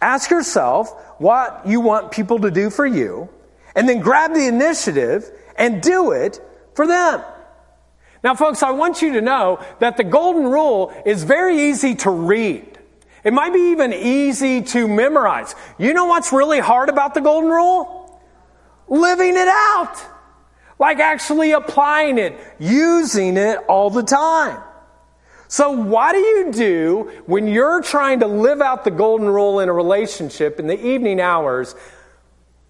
Ask 0.00 0.30
yourself 0.30 0.92
what 1.18 1.62
you 1.66 1.80
want 1.80 2.12
people 2.12 2.40
to 2.40 2.50
do 2.50 2.70
for 2.70 2.86
you, 2.86 3.28
and 3.74 3.88
then 3.88 4.00
grab 4.00 4.34
the 4.34 4.46
initiative 4.46 5.28
and 5.56 5.82
do 5.82 6.12
it 6.12 6.40
for 6.74 6.86
them. 6.86 7.22
Now, 8.22 8.34
folks, 8.34 8.62
I 8.62 8.72
want 8.72 9.02
you 9.02 9.14
to 9.14 9.20
know 9.20 9.64
that 9.78 9.96
the 9.96 10.04
golden 10.04 10.44
rule 10.44 10.92
is 11.06 11.24
very 11.24 11.70
easy 11.70 11.94
to 11.96 12.10
read. 12.10 12.78
It 13.24 13.32
might 13.32 13.52
be 13.52 13.70
even 13.72 13.92
easy 13.92 14.62
to 14.62 14.86
memorize. 14.86 15.54
You 15.78 15.94
know 15.94 16.06
what's 16.06 16.32
really 16.32 16.60
hard 16.60 16.88
about 16.88 17.14
the 17.14 17.20
golden 17.20 17.50
rule? 17.50 18.20
Living 18.88 19.36
it 19.36 19.48
out. 19.48 19.96
Like 20.78 20.98
actually 20.98 21.52
applying 21.52 22.18
it, 22.18 22.38
using 22.58 23.36
it 23.36 23.58
all 23.68 23.90
the 23.90 24.02
time. 24.02 24.62
So 25.48 25.70
what 25.70 26.12
do 26.12 26.18
you 26.18 26.52
do 26.52 27.12
when 27.26 27.46
you're 27.46 27.82
trying 27.82 28.20
to 28.20 28.26
live 28.26 28.60
out 28.60 28.84
the 28.84 28.90
golden 28.90 29.28
rule 29.28 29.60
in 29.60 29.68
a 29.68 29.72
relationship 29.72 30.60
in 30.60 30.66
the 30.66 30.86
evening 30.86 31.20
hours, 31.20 31.74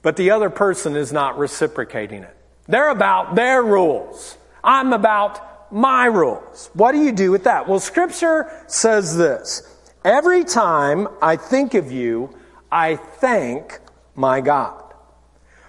but 0.02 0.16
the 0.16 0.30
other 0.30 0.48
person 0.48 0.94
is 0.94 1.12
not 1.12 1.38
reciprocating 1.38 2.22
it? 2.22 2.36
They're 2.68 2.90
about 2.90 3.34
their 3.34 3.62
rules. 3.62 4.38
I'm 4.62 4.92
about 4.92 5.72
my 5.72 6.06
rules. 6.06 6.70
What 6.72 6.92
do 6.92 6.98
you 6.98 7.12
do 7.12 7.32
with 7.32 7.44
that? 7.44 7.68
Well, 7.68 7.80
scripture 7.80 8.50
says 8.68 9.16
this. 9.16 9.76
Every 10.04 10.44
time 10.44 11.08
I 11.20 11.36
think 11.36 11.74
of 11.74 11.90
you, 11.90 12.34
I 12.70 12.96
thank 12.96 13.80
my 14.14 14.40
God. 14.40 14.94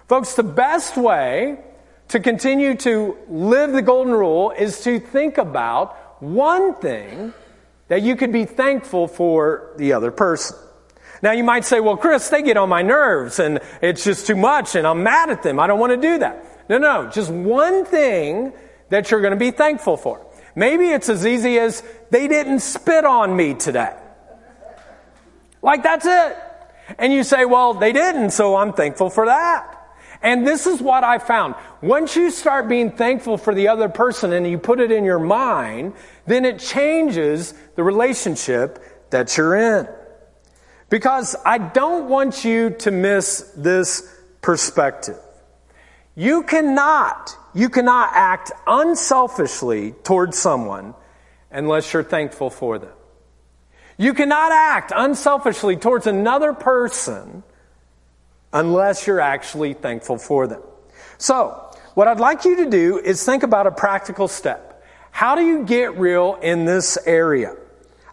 Folks, 0.07 0.35
the 0.35 0.43
best 0.43 0.95
way 0.95 1.57
to 2.09 2.19
continue 2.19 2.75
to 2.75 3.17
live 3.27 3.71
the 3.71 3.81
golden 3.81 4.13
rule 4.13 4.51
is 4.51 4.81
to 4.81 4.99
think 4.99 5.37
about 5.37 6.21
one 6.21 6.75
thing 6.75 7.33
that 7.87 8.01
you 8.01 8.15
could 8.15 8.31
be 8.31 8.45
thankful 8.45 9.07
for 9.07 9.73
the 9.77 9.93
other 9.93 10.11
person. 10.11 10.57
Now 11.21 11.31
you 11.31 11.43
might 11.43 11.65
say, 11.65 11.79
well, 11.79 11.97
Chris, 11.97 12.29
they 12.29 12.41
get 12.41 12.57
on 12.57 12.69
my 12.69 12.81
nerves 12.81 13.39
and 13.39 13.59
it's 13.81 14.03
just 14.03 14.25
too 14.25 14.35
much 14.35 14.75
and 14.75 14.87
I'm 14.87 15.03
mad 15.03 15.29
at 15.29 15.43
them. 15.43 15.59
I 15.59 15.67
don't 15.67 15.79
want 15.79 15.91
to 15.91 16.01
do 16.01 16.19
that. 16.19 16.67
No, 16.69 16.77
no, 16.77 17.09
just 17.09 17.31
one 17.31 17.85
thing 17.85 18.53
that 18.89 19.11
you're 19.11 19.21
going 19.21 19.33
to 19.33 19.37
be 19.37 19.51
thankful 19.51 19.97
for. 19.97 20.25
Maybe 20.55 20.89
it's 20.89 21.09
as 21.09 21.25
easy 21.25 21.59
as 21.59 21.83
they 22.09 22.27
didn't 22.27 22.59
spit 22.61 23.05
on 23.05 23.35
me 23.35 23.53
today. 23.53 23.95
Like 25.61 25.83
that's 25.83 26.05
it. 26.05 26.37
And 26.97 27.13
you 27.13 27.23
say, 27.23 27.45
well, 27.45 27.75
they 27.75 27.91
didn't, 27.91 28.31
so 28.31 28.55
I'm 28.55 28.73
thankful 28.73 29.11
for 29.11 29.27
that. 29.27 29.78
And 30.21 30.45
this 30.45 30.67
is 30.67 30.81
what 30.81 31.03
I 31.03 31.17
found. 31.17 31.55
Once 31.81 32.15
you 32.15 32.29
start 32.29 32.67
being 32.67 32.91
thankful 32.91 33.37
for 33.37 33.55
the 33.55 33.69
other 33.69 33.87
person 33.87 34.33
and 34.33 34.45
you 34.45 34.57
put 34.57 34.79
it 34.79 34.91
in 34.91 35.05
your 35.05 35.19
mind, 35.19 35.93
then 36.25 36.43
it 36.43 36.59
changes 36.59 37.53
the 37.75 37.83
relationship 37.83 39.09
that 39.11 39.37
you're 39.37 39.55
in. 39.55 39.87
Because 40.89 41.35
I 41.45 41.57
don't 41.57 42.09
want 42.09 42.43
you 42.43 42.71
to 42.71 42.91
miss 42.91 43.51
this 43.55 44.13
perspective. 44.41 45.17
You 46.15 46.43
cannot, 46.43 47.33
you 47.53 47.69
cannot 47.69 48.09
act 48.13 48.51
unselfishly 48.67 49.93
towards 50.03 50.37
someone 50.37 50.95
unless 51.49 51.93
you're 51.93 52.03
thankful 52.03 52.49
for 52.49 52.77
them. 52.77 52.91
You 53.97 54.13
cannot 54.13 54.51
act 54.51 54.91
unselfishly 54.95 55.77
towards 55.77 56.07
another 56.07 56.53
person 56.53 57.43
unless 58.53 59.07
you're 59.07 59.19
actually 59.19 59.73
thankful 59.73 60.17
for 60.17 60.47
them. 60.47 60.61
So, 61.17 61.65
what 61.93 62.07
I'd 62.07 62.19
like 62.19 62.45
you 62.45 62.57
to 62.57 62.69
do 62.69 62.99
is 62.99 63.23
think 63.23 63.43
about 63.43 63.67
a 63.67 63.71
practical 63.71 64.27
step. 64.27 64.83
How 65.11 65.35
do 65.35 65.41
you 65.45 65.63
get 65.63 65.97
real 65.97 66.35
in 66.41 66.65
this 66.65 66.97
area? 67.05 67.55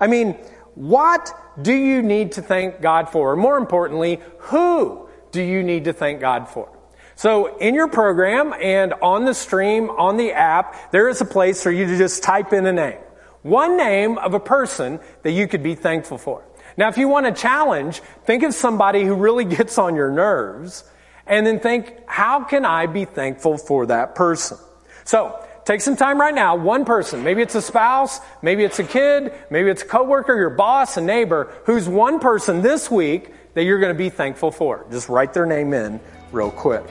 I 0.01 0.09
mean, 0.09 0.33
what 0.75 1.33
do 1.61 1.73
you 1.73 2.03
need 2.03 2.33
to 2.33 2.43
thank 2.43 2.81
God 2.81 3.11
for? 3.11 3.33
Or 3.33 3.37
more 3.37 3.57
importantly, 3.57 4.21
who 4.39 5.09
do 5.31 5.43
you 5.43 5.63
need 5.63 5.85
to 5.85 5.93
thank 5.93 6.21
God 6.21 6.49
for? 6.49 6.69
So 7.15 7.57
in 7.59 7.75
your 7.75 7.89
program 7.89 8.53
and 8.61 8.93
on 9.01 9.25
the 9.25 9.33
stream, 9.35 9.89
on 9.89 10.19
the 10.19 10.33
app, 10.33 10.91
there 10.91 11.09
is 11.09 11.21
a 11.21 11.25
place 11.25 11.63
for 11.63 11.71
you 11.71 11.87
to 11.87 11.97
just 11.97 12.23
type 12.23 12.53
in 12.53 12.67
a 12.67 12.73
name. 12.73 12.99
One 13.43 13.77
name 13.77 14.19
of 14.19 14.35
a 14.35 14.41
person 14.41 15.01
that 15.23 15.33
you 15.33 15.49
could 15.49 15.63
be 15.63 15.75
thankful 15.75 16.19
for. 16.19 16.45
Now, 16.77 16.89
if 16.89 16.99
you 16.99 17.09
want 17.09 17.27
a 17.27 17.33
challenge, 17.33 18.01
think 18.25 18.43
of 18.43 18.55
somebody 18.55 19.05
who 19.05 19.15
really 19.15 19.45
gets 19.45 19.79
on 19.79 19.97
your 19.97 20.11
nerves 20.11 20.85
and 21.27 21.47
then 21.47 21.59
think, 21.59 21.95
how 22.07 22.45
can 22.45 22.65
I 22.65 22.87
be 22.87 23.05
thankful 23.05 23.57
for 23.57 23.87
that 23.87 24.15
person? 24.15 24.59
So, 25.05 25.43
take 25.65 25.81
some 25.81 25.97
time 25.97 26.21
right 26.21 26.35
now, 26.35 26.57
one 26.57 26.85
person, 26.85 27.25
maybe 27.25 27.43
it's 27.43 27.55
a 27.55 27.63
spouse, 27.63 28.21
maybe 28.43 28.65
it's 28.65 28.79
a 28.79 28.85
kid, 28.85 29.33
maybe 29.51 29.71
it's 29.71 29.83
a 29.83 29.87
coworker, 29.87 30.37
your 30.37 30.51
boss, 30.51 30.97
a 30.97 31.01
neighbor, 31.01 31.53
who's 31.65 31.89
one 31.89 32.21
person 32.21 32.63
this 32.63 32.91
week 32.91 33.33
that 33.55 33.65
you're 33.65 33.81
going 33.81 33.95
to 33.95 33.99
be 33.99 34.11
thankful 34.11 34.51
for. 34.51 34.87
Just 34.91 35.09
write 35.09 35.33
their 35.33 35.47
name 35.47 35.73
in 35.73 35.99
real 36.31 36.51
quick. 36.51 36.85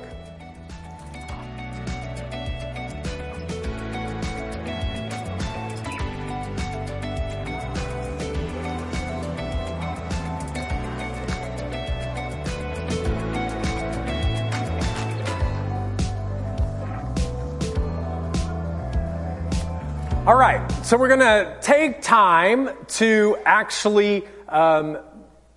So 20.86 20.98
we're 20.98 21.08
going 21.08 21.20
to 21.20 21.58
take 21.62 22.04
time 22.04 22.70
to 22.88 23.40
actually 23.44 24.24
um, 24.48 25.00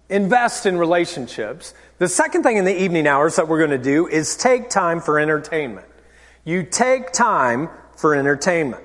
invest 0.08 0.64
in 0.64 0.78
relationships. 0.78 1.74
The 1.98 2.08
second 2.08 2.44
thing 2.44 2.56
in 2.56 2.64
the 2.64 2.82
evening 2.82 3.06
hours 3.06 3.36
that 3.36 3.46
we're 3.46 3.58
going 3.58 3.78
to 3.78 3.84
do 3.92 4.06
is 4.06 4.38
take 4.38 4.70
time 4.70 5.02
for 5.02 5.20
entertainment. 5.20 5.86
You 6.46 6.62
take 6.62 7.12
time 7.12 7.68
for 7.94 8.14
entertainment. 8.14 8.82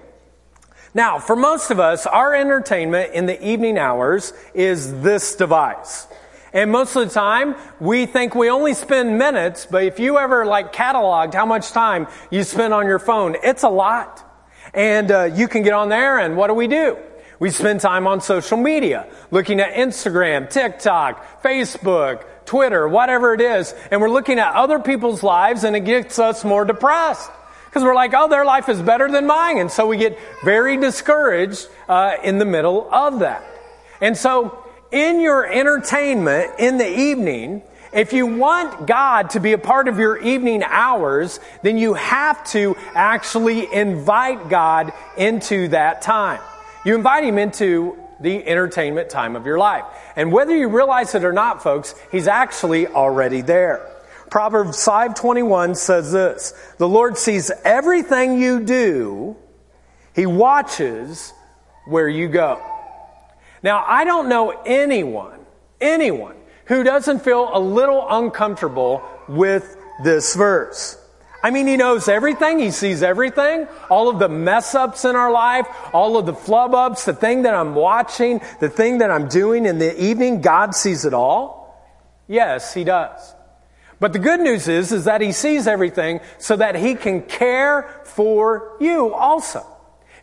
Now, 0.94 1.18
for 1.18 1.38
most 1.38 1.72
of 1.72 1.80
us, 1.80 2.06
our 2.06 2.36
entertainment 2.36 3.14
in 3.14 3.26
the 3.26 3.42
evening 3.42 3.78
hours 3.78 4.34
is 4.54 5.00
this 5.00 5.38
device. 5.38 6.08
And 6.52 6.74
most 6.74 6.94
of 6.98 7.08
the 7.08 7.14
time, 7.14 7.56
we 7.80 8.06
think 8.06 8.36
we 8.36 8.50
only 8.50 8.74
spend 8.74 9.18
minutes, 9.18 9.66
but 9.66 9.86
if 9.86 9.98
you 9.98 10.18
ever 10.18 10.46
like 10.46 10.74
cataloged 10.74 11.36
how 11.36 11.46
much 11.46 11.72
time 11.72 12.06
you 12.32 12.44
spend 12.44 12.74
on 12.74 12.86
your 12.86 13.00
phone, 13.00 13.38
it's 13.44 13.64
a 13.64 13.70
lot. 13.70 14.32
And 14.74 15.12
uh, 15.12 15.24
you 15.26 15.48
can 15.48 15.64
get 15.64 15.74
on 15.74 15.90
there, 15.90 16.20
and 16.20 16.36
what 16.36 16.48
do 16.48 16.54
we 16.54 16.68
do? 16.68 16.98
We 17.40 17.50
spend 17.50 17.82
time 17.82 18.08
on 18.08 18.22
social 18.22 18.58
media, 18.58 19.08
looking 19.30 19.60
at 19.60 19.74
Instagram, 19.74 20.50
TikTok, 20.50 21.44
Facebook, 21.44 22.24
Twitter, 22.46 22.88
whatever 22.88 23.34
it 23.34 23.42
is, 23.42 23.74
and 23.92 24.02
we're 24.02 24.10
looking 24.10 24.40
at 24.40 24.54
other 24.54 24.80
people's 24.80 25.24
lives, 25.24 25.64
and 25.64 25.76
it 25.76 25.82
gets 25.82 26.20
us 26.20 26.44
more 26.44 26.66
depressed. 26.66 27.30
Because 27.66 27.84
we're 27.84 27.96
like, 27.96 28.14
oh, 28.16 28.28
their 28.28 28.46
life 28.46 28.70
is 28.70 28.82
better 28.82 29.10
than 29.10 29.26
mine. 29.26 29.58
And 29.58 29.72
so 29.72 29.88
we 29.88 29.98
get 29.98 30.20
very 30.44 30.78
discouraged 30.78 31.68
uh, 31.90 32.18
in 32.24 32.38
the 32.38 32.46
middle 32.46 32.88
of 32.94 33.20
that. 33.20 33.44
And 34.00 34.16
so, 34.16 34.64
in 34.92 35.20
your 35.20 35.52
entertainment 35.52 36.60
in 36.60 36.78
the 36.78 36.88
evening, 36.88 37.64
if 37.94 38.12
you 38.14 38.26
want 38.26 38.88
God 38.88 39.32
to 39.32 39.40
be 39.40 39.54
a 39.54 39.58
part 39.58 39.88
of 39.88 40.00
your 40.00 40.18
evening 40.18 40.64
hours, 40.64 41.40
then 41.62 41.78
you 41.78 41.94
have 41.94 42.44
to 42.52 42.76
actually 42.94 43.72
invite 43.72 44.50
God 44.50 44.94
into 45.18 45.68
that 45.70 46.02
time. 46.02 46.42
You 46.86 46.96
invite 46.96 47.24
Him 47.24 47.38
into 47.38 47.98
the 48.20 48.46
entertainment 48.48 49.10
time 49.10 49.36
of 49.36 49.46
your 49.46 49.58
life. 49.58 49.86
And 50.16 50.32
whether 50.32 50.56
you 50.56 50.70
realize 50.70 51.14
it 51.14 51.24
or 51.24 51.34
not, 51.34 51.62
folks, 51.62 51.96
He's 52.12 52.28
actually 52.28 52.88
already 52.88 53.42
there. 53.42 53.88
Proverbs 54.30 54.84
5:21 54.84 55.76
says 55.76 56.12
this, 56.12 56.54
"The 56.80 56.88
Lord 56.88 57.18
sees 57.18 57.52
everything 57.64 58.40
you 58.40 58.60
do. 58.62 59.36
He 60.14 60.26
watches 60.26 61.34
where 61.86 62.08
you 62.08 62.28
go." 62.28 62.60
Now, 63.62 63.86
I 63.88 64.04
don't 64.04 64.28
know 64.28 64.50
anyone, 64.66 65.46
anyone 65.80 66.36
who 66.66 66.84
doesn't 66.84 67.24
feel 67.24 67.50
a 67.54 67.60
little 67.60 68.06
uncomfortable 68.10 69.04
with 69.28 69.78
this 70.04 70.36
verse. 70.36 70.98
I 71.44 71.52
mean, 71.52 71.68
he 71.68 71.76
knows 71.76 72.08
everything. 72.08 72.60
He 72.60 72.72
sees 72.72 73.04
everything. 73.04 73.68
All 73.90 74.08
of 74.08 74.18
the 74.18 74.30
mess 74.30 74.76
ups 74.76 75.04
in 75.04 75.18
our 75.18 75.30
life, 75.30 75.68
all 75.94 76.18
of 76.18 76.26
the 76.26 76.34
flub 76.34 76.74
ups, 76.74 77.04
the 77.04 77.14
thing 77.14 77.42
that 77.42 77.54
I'm 77.54 77.76
watching, 77.76 78.40
the 78.62 78.70
thing 78.70 79.00
that 79.00 79.12
I'm 79.12 79.28
doing 79.28 79.66
in 79.66 79.78
the 79.78 80.02
evening, 80.02 80.40
God 80.40 80.74
sees 80.74 81.04
it 81.04 81.14
all. 81.14 81.64
Yes, 82.30 82.74
he 82.74 82.86
does. 82.86 83.36
But 84.00 84.14
the 84.14 84.20
good 84.20 84.40
news 84.40 84.70
is, 84.70 84.94
is 84.94 85.06
that 85.06 85.20
he 85.20 85.34
sees 85.34 85.68
everything 85.68 86.22
so 86.38 86.56
that 86.56 86.76
he 86.76 86.96
can 86.96 87.22
care 87.24 88.02
for 88.06 88.78
you 88.80 89.14
also. 89.14 89.68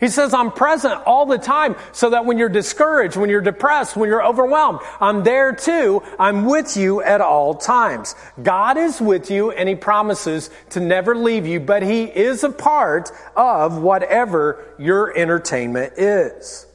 He 0.01 0.09
says, 0.09 0.33
I'm 0.33 0.51
present 0.51 0.95
all 1.05 1.27
the 1.27 1.37
time 1.37 1.77
so 1.93 2.11
that 2.11 2.25
when 2.25 2.39
you're 2.39 2.49
discouraged, 2.49 3.17
when 3.17 3.29
you're 3.29 3.43
depressed, 3.43 3.97
when 3.97 4.09
you're 4.09 4.25
overwhelmed, 4.25 4.81
I'm 4.99 5.23
there 5.25 5.53
too. 5.53 6.03
I'm 6.19 6.47
with 6.47 6.75
you 6.79 7.03
at 7.03 7.21
all 7.21 7.55
times. 7.55 8.15
God 8.43 8.79
is 8.79 8.99
with 8.99 9.31
you 9.31 9.51
and 9.51 9.69
He 9.69 9.75
promises 9.75 10.49
to 10.71 10.81
never 10.81 11.15
leave 11.15 11.47
you, 11.47 11.61
but 11.61 11.83
He 11.83 12.05
is 12.05 12.43
a 12.45 12.51
part 12.51 13.13
of 13.37 13.83
whatever 13.83 14.75
your 14.79 15.17
entertainment 15.17 15.93
is. 15.99 16.67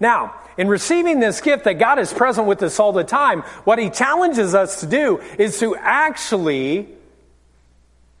Now, 0.00 0.34
in 0.58 0.66
receiving 0.66 1.20
this 1.20 1.40
gift 1.40 1.64
that 1.64 1.74
God 1.74 2.00
is 2.00 2.12
present 2.12 2.48
with 2.48 2.62
us 2.64 2.80
all 2.80 2.92
the 2.92 3.04
time, 3.04 3.42
what 3.62 3.78
He 3.78 3.90
challenges 3.90 4.56
us 4.56 4.80
to 4.80 4.86
do 4.86 5.18
is 5.38 5.60
to 5.60 5.76
actually 5.76 6.88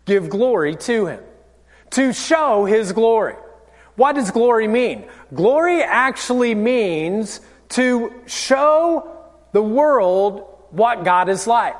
give 0.04 0.28
glory 0.28 0.76
to 0.76 1.06
Him, 1.06 1.20
to 1.90 2.12
show 2.12 2.64
His 2.64 2.92
glory. 2.92 3.34
What 3.96 4.14
does 4.14 4.30
glory 4.30 4.68
mean? 4.68 5.06
Glory 5.34 5.82
actually 5.82 6.54
means 6.54 7.40
to 7.70 8.12
show 8.26 9.10
the 9.52 9.62
world 9.62 10.46
what 10.70 11.04
God 11.04 11.28
is 11.28 11.46
like. 11.46 11.76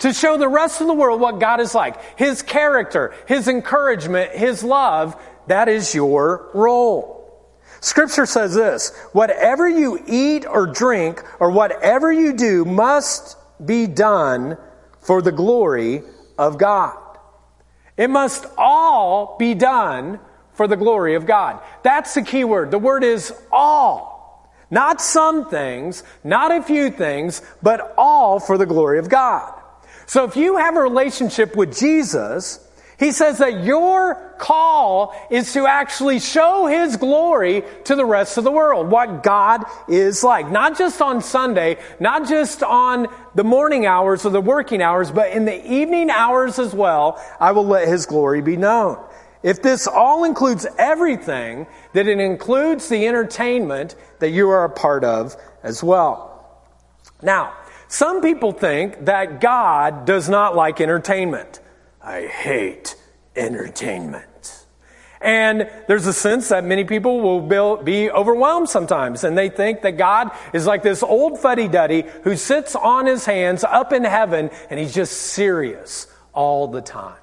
To 0.00 0.12
show 0.12 0.36
the 0.36 0.48
rest 0.48 0.80
of 0.80 0.86
the 0.86 0.94
world 0.94 1.20
what 1.20 1.40
God 1.40 1.60
is 1.60 1.74
like. 1.74 2.18
His 2.18 2.42
character, 2.42 3.14
His 3.26 3.48
encouragement, 3.48 4.32
His 4.32 4.62
love, 4.62 5.20
that 5.48 5.68
is 5.68 5.94
your 5.94 6.50
role. 6.54 7.16
Scripture 7.80 8.26
says 8.26 8.54
this, 8.54 8.96
whatever 9.12 9.68
you 9.68 10.02
eat 10.06 10.44
or 10.46 10.66
drink 10.66 11.22
or 11.40 11.50
whatever 11.50 12.12
you 12.12 12.32
do 12.32 12.64
must 12.64 13.36
be 13.64 13.86
done 13.86 14.58
for 15.00 15.22
the 15.22 15.32
glory 15.32 16.02
of 16.36 16.58
God. 16.58 16.96
It 17.96 18.10
must 18.10 18.46
all 18.56 19.36
be 19.38 19.54
done 19.54 20.20
for 20.58 20.66
the 20.66 20.76
glory 20.76 21.14
of 21.14 21.24
God. 21.24 21.60
That's 21.84 22.14
the 22.14 22.22
key 22.22 22.42
word. 22.42 22.72
The 22.72 22.80
word 22.80 23.04
is 23.04 23.32
all. 23.52 24.50
Not 24.72 25.00
some 25.00 25.48
things, 25.48 26.02
not 26.24 26.50
a 26.50 26.64
few 26.64 26.90
things, 26.90 27.40
but 27.62 27.94
all 27.96 28.40
for 28.40 28.58
the 28.58 28.66
glory 28.66 28.98
of 28.98 29.08
God. 29.08 29.54
So 30.06 30.24
if 30.24 30.36
you 30.36 30.56
have 30.56 30.76
a 30.76 30.80
relationship 30.80 31.54
with 31.54 31.78
Jesus, 31.78 32.58
he 32.98 33.12
says 33.12 33.38
that 33.38 33.62
your 33.62 34.34
call 34.38 35.14
is 35.30 35.52
to 35.52 35.68
actually 35.68 36.18
show 36.18 36.66
His 36.66 36.96
glory 36.96 37.62
to 37.84 37.94
the 37.94 38.04
rest 38.04 38.36
of 38.36 38.42
the 38.42 38.50
world, 38.50 38.90
what 38.90 39.22
God 39.22 39.64
is 39.88 40.24
like. 40.24 40.50
Not 40.50 40.76
just 40.76 41.00
on 41.00 41.22
Sunday, 41.22 41.78
not 42.00 42.28
just 42.28 42.64
on 42.64 43.06
the 43.36 43.44
morning 43.44 43.86
hours 43.86 44.26
or 44.26 44.30
the 44.30 44.40
working 44.40 44.82
hours, 44.82 45.12
but 45.12 45.30
in 45.30 45.44
the 45.44 45.72
evening 45.72 46.10
hours 46.10 46.58
as 46.58 46.74
well, 46.74 47.24
I 47.38 47.52
will 47.52 47.66
let 47.66 47.86
His 47.86 48.06
glory 48.06 48.42
be 48.42 48.56
known. 48.56 49.04
If 49.42 49.62
this 49.62 49.86
all 49.86 50.24
includes 50.24 50.66
everything, 50.78 51.66
then 51.92 52.08
it 52.08 52.18
includes 52.18 52.88
the 52.88 53.06
entertainment 53.06 53.94
that 54.18 54.30
you 54.30 54.48
are 54.50 54.64
a 54.64 54.70
part 54.70 55.04
of 55.04 55.36
as 55.62 55.82
well. 55.82 56.64
Now, 57.22 57.54
some 57.88 58.20
people 58.20 58.52
think 58.52 59.06
that 59.06 59.40
God 59.40 60.04
does 60.04 60.28
not 60.28 60.56
like 60.56 60.80
entertainment. 60.80 61.60
I 62.02 62.26
hate 62.26 62.96
entertainment. 63.36 64.24
And 65.20 65.68
there's 65.88 66.06
a 66.06 66.12
sense 66.12 66.48
that 66.50 66.64
many 66.64 66.84
people 66.84 67.20
will 67.20 67.76
be 67.82 68.10
overwhelmed 68.10 68.68
sometimes, 68.68 69.24
and 69.24 69.36
they 69.36 69.48
think 69.48 69.82
that 69.82 69.96
God 69.96 70.30
is 70.52 70.64
like 70.66 70.82
this 70.82 71.02
old 71.02 71.40
fuddy 71.40 71.66
duddy 71.66 72.04
who 72.22 72.36
sits 72.36 72.76
on 72.76 73.06
his 73.06 73.24
hands 73.24 73.64
up 73.64 73.92
in 73.92 74.04
heaven 74.04 74.50
and 74.70 74.78
he's 74.78 74.94
just 74.94 75.12
serious 75.12 76.06
all 76.32 76.68
the 76.68 76.80
time 76.80 77.18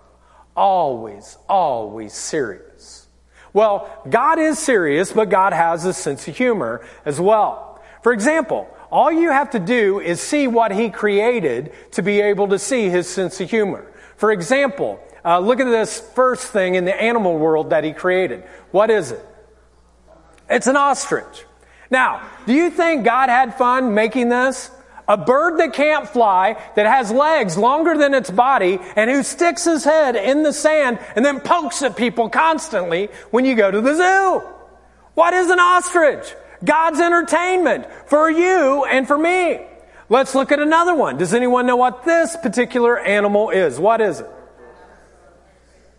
always, 0.55 1.37
always 1.47 2.13
serious. 2.13 3.07
Well, 3.53 3.89
God 4.09 4.37
is 4.39 4.59
serious, 4.59 5.13
but 5.13 5.29
God 5.29 5.53
has 5.53 5.85
a 5.85 5.93
sense 5.93 6.27
of 6.27 6.35
humor 6.35 6.85
as 7.05 7.19
well. 7.21 7.81
For 8.03 8.11
example, 8.11 8.69
all 8.91 9.11
you 9.11 9.31
have 9.31 9.51
to 9.51 9.59
do 9.59 9.99
is 9.99 10.21
see 10.21 10.47
what 10.47 10.71
He 10.71 10.89
created 10.89 11.73
to 11.91 12.01
be 12.01 12.21
able 12.21 12.49
to 12.49 12.59
see 12.59 12.89
His 12.89 13.07
sense 13.07 13.39
of 13.39 13.49
humor. 13.49 13.91
For 14.17 14.31
example, 14.31 14.99
uh, 15.23 15.39
look 15.39 15.59
at 15.59 15.65
this 15.65 15.99
first 15.99 16.47
thing 16.47 16.75
in 16.75 16.85
the 16.85 17.01
animal 17.01 17.37
world 17.37 17.69
that 17.69 17.83
He 17.83 17.93
created. 17.93 18.43
What 18.71 18.89
is 18.89 19.11
it? 19.11 19.25
It's 20.49 20.67
an 20.67 20.75
ostrich. 20.75 21.45
Now, 21.89 22.27
do 22.45 22.53
you 22.53 22.69
think 22.69 23.05
God 23.05 23.29
had 23.29 23.57
fun 23.57 23.93
making 23.93 24.29
this? 24.29 24.69
A 25.07 25.17
bird 25.17 25.59
that 25.59 25.73
can't 25.73 26.07
fly, 26.07 26.57
that 26.75 26.87
has 26.87 27.11
legs 27.11 27.57
longer 27.57 27.97
than 27.97 28.13
its 28.13 28.31
body, 28.31 28.79
and 28.95 29.09
who 29.09 29.21
sticks 29.21 29.63
his 29.63 29.83
head 29.83 30.15
in 30.15 30.43
the 30.43 30.53
sand 30.53 30.99
and 31.15 31.23
then 31.23 31.39
pokes 31.39 31.83
at 31.83 31.95
people 31.95 32.29
constantly 32.29 33.09
when 33.31 33.45
you 33.45 33.55
go 33.55 33.69
to 33.69 33.81
the 33.81 33.93
zoo. 33.93 34.41
What 35.13 35.33
is 35.33 35.49
an 35.49 35.59
ostrich? 35.59 36.33
God's 36.63 36.99
entertainment 36.99 37.85
for 38.07 38.29
you 38.29 38.85
and 38.85 39.07
for 39.07 39.17
me. 39.17 39.59
Let's 40.09 40.35
look 40.35 40.51
at 40.51 40.59
another 40.59 40.95
one. 40.95 41.17
Does 41.17 41.33
anyone 41.33 41.65
know 41.65 41.75
what 41.75 42.03
this 42.03 42.35
particular 42.37 42.97
animal 42.99 43.49
is? 43.49 43.79
What 43.79 44.01
is 44.01 44.19
it? 44.19 44.29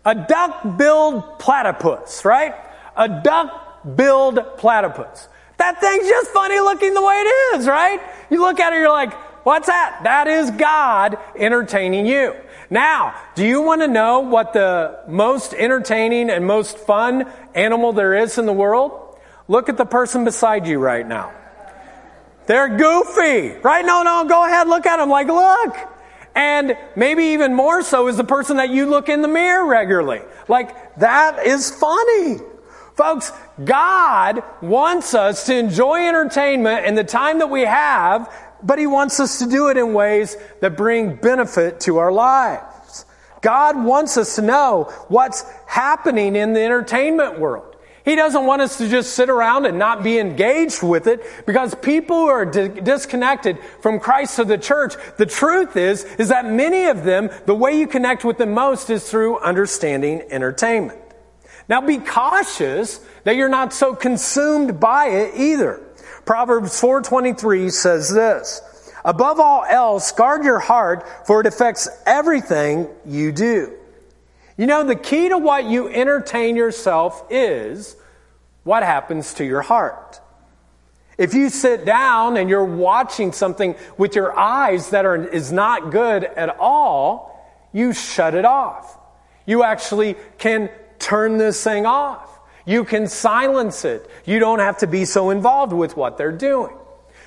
A 0.05 0.15
duck-billed 0.15 1.39
platypus, 1.39 2.23
right? 2.23 2.55
A 2.95 3.21
duck-billed 3.21 4.57
platypus. 4.57 5.27
That 5.57 5.81
thing's 5.81 6.07
just 6.07 6.31
funny 6.31 6.59
looking 6.59 6.93
the 6.93 7.01
way 7.01 7.15
it 7.15 7.57
is, 7.57 7.67
right? 7.67 7.99
You 8.29 8.41
look 8.41 8.59
at 8.59 8.73
it, 8.73 8.77
you're 8.77 8.89
like, 8.89 9.13
what's 9.45 9.67
that? 9.67 10.01
That 10.03 10.27
is 10.27 10.51
God 10.51 11.17
entertaining 11.35 12.05
you. 12.05 12.35
Now, 12.69 13.15
do 13.35 13.45
you 13.45 13.61
want 13.61 13.81
to 13.81 13.87
know 13.87 14.19
what 14.19 14.53
the 14.53 14.99
most 15.07 15.53
entertaining 15.53 16.29
and 16.29 16.45
most 16.45 16.77
fun 16.77 17.31
animal 17.55 17.93
there 17.93 18.13
is 18.13 18.37
in 18.37 18.45
the 18.45 18.53
world? 18.53 19.17
Look 19.47 19.69
at 19.69 19.77
the 19.77 19.85
person 19.85 20.25
beside 20.25 20.67
you 20.67 20.79
right 20.79 21.07
now. 21.07 21.33
They're 22.45 22.77
goofy, 22.77 23.57
right? 23.61 23.85
No, 23.85 24.03
no, 24.03 24.25
go 24.27 24.45
ahead, 24.45 24.67
look 24.67 24.85
at 24.85 24.97
them 24.97 25.09
like, 25.09 25.27
look. 25.27 25.75
And 26.35 26.77
maybe 26.95 27.23
even 27.27 27.53
more 27.55 27.81
so 27.81 28.07
is 28.07 28.17
the 28.17 28.23
person 28.23 28.57
that 28.57 28.69
you 28.69 28.85
look 28.85 29.09
in 29.09 29.21
the 29.21 29.27
mirror 29.27 29.65
regularly. 29.65 30.21
Like, 30.47 30.95
that 30.97 31.45
is 31.45 31.71
funny. 31.71 32.39
Folks, 32.97 33.31
God 33.63 34.43
wants 34.59 35.13
us 35.13 35.45
to 35.45 35.55
enjoy 35.55 36.07
entertainment 36.07 36.83
and 36.83 36.97
the 36.97 37.03
time 37.03 37.37
that 37.39 37.49
we 37.51 37.61
have, 37.61 38.33
but 38.63 38.79
He 38.79 38.87
wants 38.87 39.19
us 39.19 39.37
to 39.37 39.45
do 39.45 39.69
it 39.69 39.77
in 39.77 39.93
ways 39.93 40.35
that 40.61 40.75
bring 40.75 41.15
benefit 41.15 41.79
to 41.81 41.97
our 41.97 42.11
lives. 42.11 43.05
God 43.41 43.81
wants 43.83 44.17
us 44.17 44.35
to 44.37 44.41
know 44.41 44.85
what's 45.09 45.45
happening 45.67 46.35
in 46.35 46.53
the 46.53 46.61
entertainment 46.61 47.39
world. 47.39 47.75
He 48.03 48.15
doesn't 48.15 48.47
want 48.47 48.63
us 48.63 48.79
to 48.79 48.89
just 48.89 49.13
sit 49.13 49.29
around 49.29 49.67
and 49.67 49.77
not 49.77 50.01
be 50.01 50.17
engaged 50.17 50.81
with 50.81 51.05
it 51.05 51.23
because 51.45 51.75
people 51.75 52.21
who 52.21 52.27
are 52.27 52.45
di- 52.45 52.69
disconnected 52.69 53.59
from 53.81 53.99
Christ 53.99 54.37
to 54.37 54.45
the 54.45 54.57
church, 54.57 54.95
the 55.17 55.25
truth 55.27 55.77
is, 55.77 56.03
is 56.15 56.29
that 56.29 56.45
many 56.45 56.85
of 56.85 57.03
them, 57.03 57.29
the 57.45 57.53
way 57.53 57.77
you 57.77 57.85
connect 57.85 58.25
with 58.25 58.39
them 58.39 58.53
most 58.53 58.89
is 58.89 59.07
through 59.07 59.37
understanding 59.39 60.23
entertainment. 60.31 60.99
Now 61.69 61.81
be 61.81 61.97
cautious 61.97 62.99
that 63.23 63.35
you're 63.35 63.49
not 63.49 63.73
so 63.73 63.93
consumed 63.93 64.79
by 64.79 65.07
it 65.07 65.35
either. 65.35 65.81
Proverbs 66.25 66.79
4:23 66.79 67.71
says 67.71 68.13
this, 68.13 68.61
Above 69.03 69.39
all 69.39 69.63
else, 69.63 70.11
guard 70.11 70.43
your 70.43 70.59
heart, 70.59 71.07
for 71.25 71.39
it 71.39 71.47
affects 71.47 71.87
everything 72.05 72.89
you 73.05 73.31
do. 73.31 73.73
You 74.57 74.67
know, 74.67 74.83
the 74.83 74.95
key 74.95 75.29
to 75.29 75.37
what 75.37 75.65
you 75.65 75.87
entertain 75.87 76.55
yourself 76.55 77.23
is 77.29 77.95
what 78.63 78.83
happens 78.83 79.35
to 79.35 79.45
your 79.45 79.61
heart. 79.61 80.19
If 81.17 81.33
you 81.33 81.49
sit 81.49 81.85
down 81.85 82.37
and 82.37 82.49
you're 82.49 82.65
watching 82.65 83.31
something 83.31 83.75
with 83.97 84.15
your 84.15 84.37
eyes 84.37 84.89
that 84.89 85.05
are, 85.05 85.15
is 85.15 85.51
not 85.51 85.91
good 85.91 86.23
at 86.23 86.57
all, 86.59 87.33
you 87.71 87.93
shut 87.93 88.35
it 88.35 88.45
off. 88.45 88.97
You 89.45 89.63
actually 89.63 90.15
can 90.37 90.69
turn 91.07 91.37
this 91.37 91.63
thing 91.63 91.85
off. 91.85 92.37
You 92.65 92.83
can 92.83 93.07
silence 93.07 93.85
it. 93.85 94.09
You 94.25 94.39
don't 94.39 94.59
have 94.59 94.79
to 94.79 94.87
be 94.87 95.05
so 95.05 95.29
involved 95.29 95.71
with 95.71 95.95
what 95.95 96.17
they're 96.17 96.33
doing. 96.33 96.75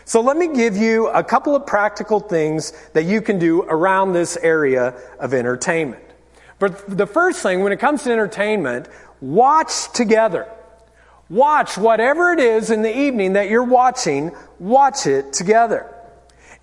So 0.05 0.21
let 0.21 0.37
me 0.37 0.55
give 0.55 0.77
you 0.77 1.09
a 1.09 1.25
couple 1.25 1.57
of 1.57 1.65
practical 1.65 2.21
things 2.21 2.73
that 2.93 3.05
you 3.05 3.23
can 3.23 3.39
do 3.39 3.63
around 3.63 4.13
this 4.13 4.37
area 4.37 4.95
of 5.19 5.33
entertainment. 5.33 6.05
But 6.59 6.95
the 6.95 7.07
first 7.07 7.43
thing, 7.43 7.63
when 7.63 7.73
it 7.73 7.79
comes 7.81 8.03
to 8.03 8.13
entertainment, 8.13 8.87
watch 9.23 9.91
together. 9.95 10.47
Watch 11.31 11.79
whatever 11.79 12.33
it 12.33 12.41
is 12.41 12.71
in 12.71 12.83
the 12.83 12.95
evening 12.95 13.33
that 13.33 13.49
you're 13.49 13.65
watching, 13.65 14.33
watch 14.59 15.07
it 15.07 15.33
together. 15.33 15.91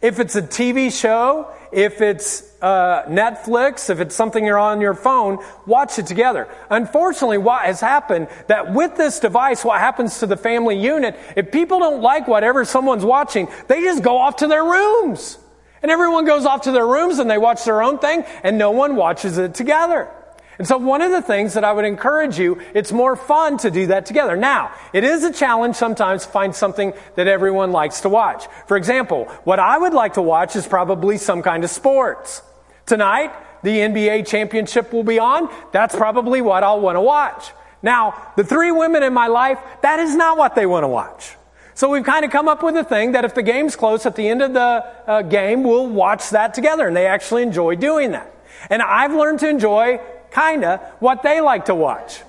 If 0.03 0.19
it's 0.19 0.35
a 0.35 0.43
TV 0.43 0.91
show, 0.91 1.51
if 1.71 1.99
it's 1.99 2.46
uh, 2.61 3.03
Netflix, 3.03 3.89
if 3.89 3.99
it's 3.99 4.15
something 4.15 4.45
you're 4.45 4.57
on 4.57 4.81
your 4.81 4.93
phone, 4.93 5.43
watch 5.65 5.99
it 5.99 6.07
together. 6.07 6.47
Unfortunately, 6.69 7.37
what 7.37 7.63
has 7.63 7.79
happened 7.79 8.27
that 8.47 8.73
with 8.73 8.95
this 8.95 9.19
device, 9.19 9.63
what 9.63 9.79
happens 9.79 10.19
to 10.19 10.25
the 10.25 10.37
family 10.37 10.77
unit, 10.77 11.17
if 11.35 11.51
people 11.51 11.79
don't 11.79 12.01
like 12.01 12.27
whatever 12.27 12.65
someone's 12.65 13.05
watching, 13.05 13.47
they 13.67 13.81
just 13.81 14.03
go 14.03 14.17
off 14.17 14.37
to 14.37 14.47
their 14.47 14.63
rooms. 14.63 15.37
And 15.83 15.91
everyone 15.91 16.25
goes 16.25 16.45
off 16.45 16.63
to 16.63 16.71
their 16.71 16.87
rooms 16.87 17.19
and 17.19 17.29
they 17.29 17.37
watch 17.37 17.63
their 17.63 17.83
own 17.83 17.99
thing 17.99 18.23
and 18.43 18.57
no 18.57 18.71
one 18.71 18.95
watches 18.95 19.37
it 19.37 19.53
together. 19.53 20.09
And 20.57 20.67
so 20.67 20.77
one 20.77 21.03
of 21.03 21.11
the 21.11 21.21
things 21.21 21.53
that 21.53 21.63
I 21.63 21.71
would 21.71 21.85
encourage 21.85 22.39
you, 22.39 22.59
it's 22.73 22.91
more 22.91 23.15
fun 23.15 23.57
to 23.59 23.69
do 23.69 23.87
that 23.87 24.07
together. 24.07 24.35
Now, 24.35 24.71
it 24.91 25.03
is 25.03 25.23
a 25.23 25.31
challenge 25.31 25.75
sometimes 25.75 26.25
to 26.25 26.31
find 26.31 26.55
something 26.55 26.93
that 27.15 27.27
everyone 27.27 27.71
likes 27.71 28.01
to 28.01 28.09
watch. 28.09 28.47
For 28.65 28.75
example, 28.75 29.25
what 29.43 29.59
I 29.59 29.77
would 29.77 29.93
like 29.93 30.13
to 30.13 30.21
watch 30.23 30.55
is 30.55 30.65
probably 30.65 31.19
some 31.19 31.43
kind 31.43 31.63
of 31.63 31.69
sports. 31.69 32.41
Tonight, 32.87 33.33
the 33.63 33.79
NBA 33.79 34.25
championship 34.25 34.93
will 34.93 35.03
be 35.03 35.19
on. 35.19 35.53
That's 35.73 35.93
probably 35.93 36.41
what 36.41 36.63
I'll 36.63 36.79
want 36.79 36.95
to 36.95 37.01
watch. 37.01 37.51
Now, 37.83 38.31
the 38.37 38.45
three 38.45 38.71
women 38.71 39.03
in 39.03 39.13
my 39.13 39.27
life, 39.27 39.59
that 39.81 39.99
is 39.99 40.15
not 40.15 40.37
what 40.37 40.55
they 40.55 40.65
want 40.65 40.83
to 40.85 40.87
watch. 40.87 41.35
So 41.73 41.89
we've 41.89 42.05
kind 42.05 42.23
of 42.23 42.31
come 42.31 42.47
up 42.47 42.63
with 42.63 42.77
a 42.77 42.83
thing 42.85 43.11
that 43.11 43.25
if 43.25 43.35
the 43.35 43.43
game's 43.43 43.75
close 43.75 44.05
at 44.05 44.15
the 44.15 44.27
end 44.27 44.41
of 44.41 44.53
the 44.53 44.59
uh, 45.05 45.21
game, 45.23 45.63
we'll 45.63 45.87
watch 45.87 46.29
that 46.29 46.53
together. 46.53 46.87
And 46.87 46.95
they 46.95 47.05
actually 47.05 47.43
enjoy 47.43 47.75
doing 47.75 48.11
that. 48.11 48.33
And 48.69 48.81
I've 48.81 49.13
learned 49.13 49.41
to 49.41 49.49
enjoy 49.49 49.99
kinda 50.31 50.93
what 50.99 51.23
they 51.23 51.41
like 51.41 51.65
to 51.65 51.75
watch. 51.75 52.23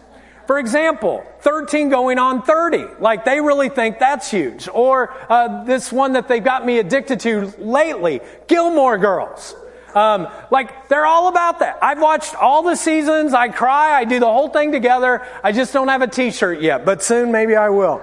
For 0.49 0.59
example, 0.59 1.25
13 1.41 1.89
going 1.89 2.19
on 2.19 2.43
30. 2.43 2.85
Like 2.99 3.25
they 3.25 3.41
really 3.41 3.69
think 3.69 4.01
that's 4.01 4.31
huge. 4.31 4.69
Or 4.73 5.15
uh, 5.31 5.65
this 5.65 5.93
one 5.93 6.15
that 6.15 6.27
they've 6.27 6.43
got 6.43 6.67
me 6.67 6.79
addicted 6.79 7.21
to 7.21 7.53
lately, 7.59 8.21
Gilmore 8.49 8.99
Girls. 8.99 9.55
Um, 9.95 10.29
like 10.51 10.89
they're 10.89 11.07
all 11.07 11.29
about 11.29 11.61
that. 11.61 11.79
I've 11.83 12.01
watched 12.01 12.35
all 12.35 12.63
the 12.63 12.77
seasons. 12.77 13.33
I 13.35 13.49
cry. 13.49 13.99
I 13.99 14.05
do 14.05 14.21
the 14.21 14.27
whole 14.27 14.49
thing 14.49 14.73
together. 14.73 15.27
I 15.43 15.53
just 15.53 15.73
don't 15.73 15.89
have 15.89 16.03
a 16.03 16.07
T-shirt 16.07 16.61
yet, 16.61 16.85
but 16.85 17.03
soon 17.03 17.33
maybe 17.33 17.57
I 17.57 17.71
will. 17.71 18.03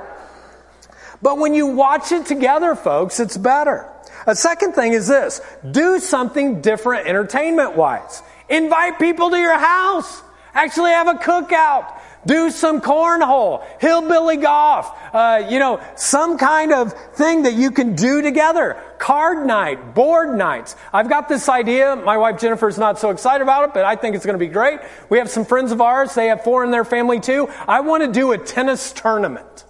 But 1.21 1.38
when 1.38 1.54
you 1.54 1.67
watch 1.67 2.12
it 2.12 2.26
together, 2.26 2.76
folks, 2.76 3.19
it's 3.19 3.38
better. 3.38 3.89
A 4.28 4.36
second 4.36 4.74
thing 4.74 4.93
is 4.93 5.08
this: 5.08 5.41
do 5.69 6.00
something 6.00 6.62
different 6.62 7.08
entertainment 7.08 7.76
wise. 7.76 8.24
Invite 8.50 9.00
people 9.00 9.30
to 9.30 9.38
your 9.38 9.58
house. 9.58 10.21
Actually 10.54 10.91
have 10.91 11.08
a 11.08 11.15
cookout. 11.15 11.94
Do 12.26 12.50
some 12.50 12.82
cornhole, 12.82 13.64
hillbilly 13.80 14.38
golf, 14.38 14.92
uh, 15.14 15.48
you 15.50 15.60
know, 15.60 15.80
some 15.96 16.38
kind 16.38 16.74
of 16.74 16.94
thing 17.14 17.44
that 17.44 17.54
you 17.54 17.72
can 17.72 17.96
do 17.96 18.22
together. 18.22 18.82
Card 18.98 19.46
night, 19.46 19.94
board 19.94 20.36
nights. 20.36 20.76
I've 20.92 21.10
got 21.10 21.30
this 21.30 21.48
idea. 21.50 21.96
My 21.96 22.18
wife 22.18 22.40
Jennifer's 22.40 22.78
not 22.78 22.98
so 22.98 23.12
excited 23.12 23.44
about 23.44 23.70
it, 23.70 23.74
but 23.74 23.86
I 23.86 23.96
think 23.96 24.16
it's 24.16 24.26
going 24.26 24.40
to 24.40 24.46
be 24.46 24.52
great. 24.52 24.80
We 25.10 25.20
have 25.20 25.30
some 25.30 25.46
friends 25.46 25.72
of 25.72 25.82
ours. 25.82 26.16
They 26.16 26.28
have 26.28 26.44
four 26.44 26.64
in 26.64 26.72
their 26.72 26.86
family 26.86 27.20
too. 27.20 27.48
I 27.68 27.82
want 27.82 28.04
to 28.04 28.12
do 28.12 28.32
a 28.32 28.38
tennis 28.38 28.92
tournament 28.92 29.66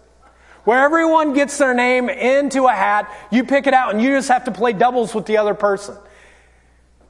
where 0.66 0.84
everyone 0.84 1.34
gets 1.34 1.58
their 1.58 1.74
name 1.74 2.10
into 2.10 2.66
a 2.66 2.74
hat. 2.74 3.12
You 3.32 3.44
pick 3.44 3.68
it 3.68 3.74
out 3.74 3.94
and 3.94 4.02
you 4.02 4.16
just 4.16 4.30
have 4.30 4.46
to 4.46 4.52
play 4.52 4.74
doubles 4.74 5.16
with 5.16 5.26
the 5.26 5.38
other 5.38 5.54
person. 5.54 5.96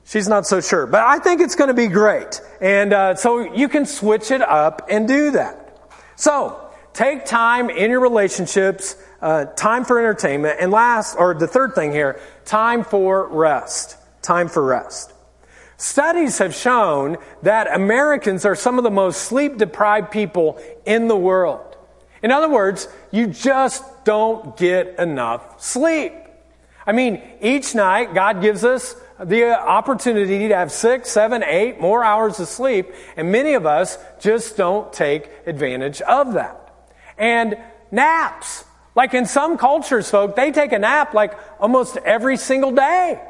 She's 0.06 0.28
not 0.28 0.46
so 0.46 0.62
sure, 0.62 0.86
but 0.86 1.02
I 1.02 1.18
think 1.18 1.42
it's 1.42 1.56
going 1.56 1.70
to 1.70 1.74
be 1.74 1.88
great. 1.88 2.40
And 2.62 2.94
uh, 2.94 3.16
so 3.16 3.54
you 3.54 3.68
can 3.68 3.88
switch 3.88 4.30
it 4.30 4.42
up 4.42 4.88
and 4.88 5.08
do 5.08 5.32
that. 5.32 5.80
So 6.16 6.72
take 6.94 7.26
time 7.26 7.72
in 7.72 7.90
your 7.90 8.02
relationships, 8.02 8.96
uh, 9.20 9.46
time 9.46 9.84
for 9.84 9.98
entertainment, 9.98 10.58
and 10.62 10.72
last, 10.72 11.16
or 11.16 11.34
the 11.34 11.48
third 11.48 11.74
thing 11.74 11.92
here, 11.92 12.20
time 12.46 12.84
for 12.84 13.28
rest. 13.28 13.98
Time 14.22 14.48
for 14.48 14.64
rest. 14.64 15.12
Studies 15.78 16.38
have 16.38 16.54
shown 16.54 17.18
that 17.42 17.74
Americans 17.74 18.46
are 18.46 18.56
some 18.56 18.78
of 18.78 18.84
the 18.84 18.92
most 18.92 19.24
sleep 19.24 19.58
deprived 19.58 20.12
people 20.12 20.62
in 20.86 21.08
the 21.08 21.18
world. 21.18 21.76
In 22.22 22.32
other 22.32 22.50
words, 22.50 22.88
you 23.12 23.28
just 23.28 23.84
don't 24.06 24.56
get 24.56 25.00
enough 25.00 25.62
sleep. 25.62 26.14
I 26.88 26.92
mean, 26.92 27.22
each 27.42 27.74
night 27.74 28.14
God 28.14 28.42
gives 28.42 28.64
us 28.64 28.96
the 29.20 29.58
opportunity 29.58 30.48
to 30.48 30.56
have 30.56 30.72
six, 30.72 31.10
seven, 31.10 31.44
eight 31.44 31.80
more 31.80 32.04
hours 32.04 32.40
of 32.40 32.48
sleep, 32.48 32.92
and 33.16 33.32
many 33.32 33.54
of 33.54 33.66
us 33.66 33.98
just 34.20 34.58
don't 34.58 34.92
take 34.92 35.30
advantage 35.46 36.02
of 36.02 36.34
that. 36.34 36.74
And 37.18 37.58
naps. 37.92 38.66
Like 38.96 39.14
in 39.14 39.26
some 39.26 39.58
cultures, 39.58 40.10
folk, 40.10 40.36
they 40.36 40.52
take 40.52 40.72
a 40.72 40.80
nap 40.80 41.14
like 41.14 41.38
almost 41.60 41.98
every 41.98 42.38
single 42.38 42.72
day. 42.72 43.22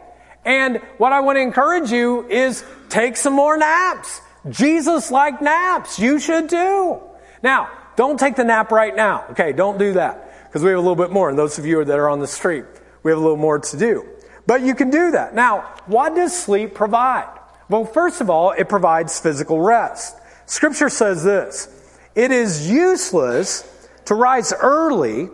And 0.43 0.77
what 0.97 1.11
I 1.11 1.21
want 1.21 1.37
to 1.37 1.41
encourage 1.41 1.91
you 1.91 2.27
is 2.27 2.63
take 2.89 3.17
some 3.17 3.33
more 3.33 3.57
naps. 3.57 4.21
Jesus 4.49 5.09
like 5.09 5.41
naps. 5.41 5.97
You 5.97 6.19
should 6.19 6.49
too. 6.49 7.01
Now, 7.41 7.69
don't 7.95 8.19
take 8.19 8.35
the 8.35 8.43
nap 8.43 8.71
right 8.71 8.95
now. 8.95 9.25
Okay, 9.31 9.53
don't 9.53 9.79
do 9.79 9.93
that. 9.93 10.47
Because 10.47 10.63
we 10.63 10.69
have 10.69 10.77
a 10.77 10.81
little 10.81 10.95
bit 10.95 11.11
more. 11.11 11.29
And 11.29 11.37
those 11.37 11.57
of 11.57 11.65
you 11.65 11.83
that 11.83 11.97
are 11.97 12.09
on 12.09 12.19
the 12.19 12.27
street, 12.27 12.65
we 13.01 13.11
have 13.11 13.17
a 13.17 13.21
little 13.21 13.37
more 13.37 13.59
to 13.59 13.77
do. 13.77 14.07
But 14.47 14.61
you 14.61 14.75
can 14.75 14.89
do 14.89 15.11
that. 15.11 15.33
Now, 15.33 15.61
what 15.87 16.15
does 16.15 16.37
sleep 16.37 16.73
provide? 16.73 17.29
Well, 17.69 17.85
first 17.85 18.21
of 18.21 18.29
all, 18.29 18.51
it 18.51 18.69
provides 18.69 19.19
physical 19.19 19.59
rest. 19.59 20.17
Scripture 20.45 20.89
says 20.89 21.23
this 21.23 21.67
It 22.13 22.31
is 22.31 22.69
useless 22.69 23.89
to 24.05 24.15
rise 24.15 24.53
early 24.53 25.29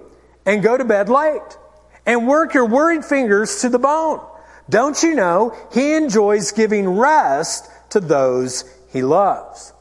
and 0.45 0.63
go 0.63 0.77
to 0.77 0.85
bed 0.85 1.09
late 1.09 1.57
and 2.05 2.27
work 2.27 2.53
your 2.53 2.65
worried 2.65 3.05
fingers 3.05 3.61
to 3.61 3.69
the 3.69 3.79
bone. 3.79 4.21
Don't 4.69 5.01
you 5.03 5.15
know 5.15 5.55
He 5.73 5.93
enjoys 5.93 6.51
giving 6.51 6.87
rest 6.87 7.69
to 7.89 7.99
those 7.99 8.63
He 8.91 9.01
loves? 9.01 9.73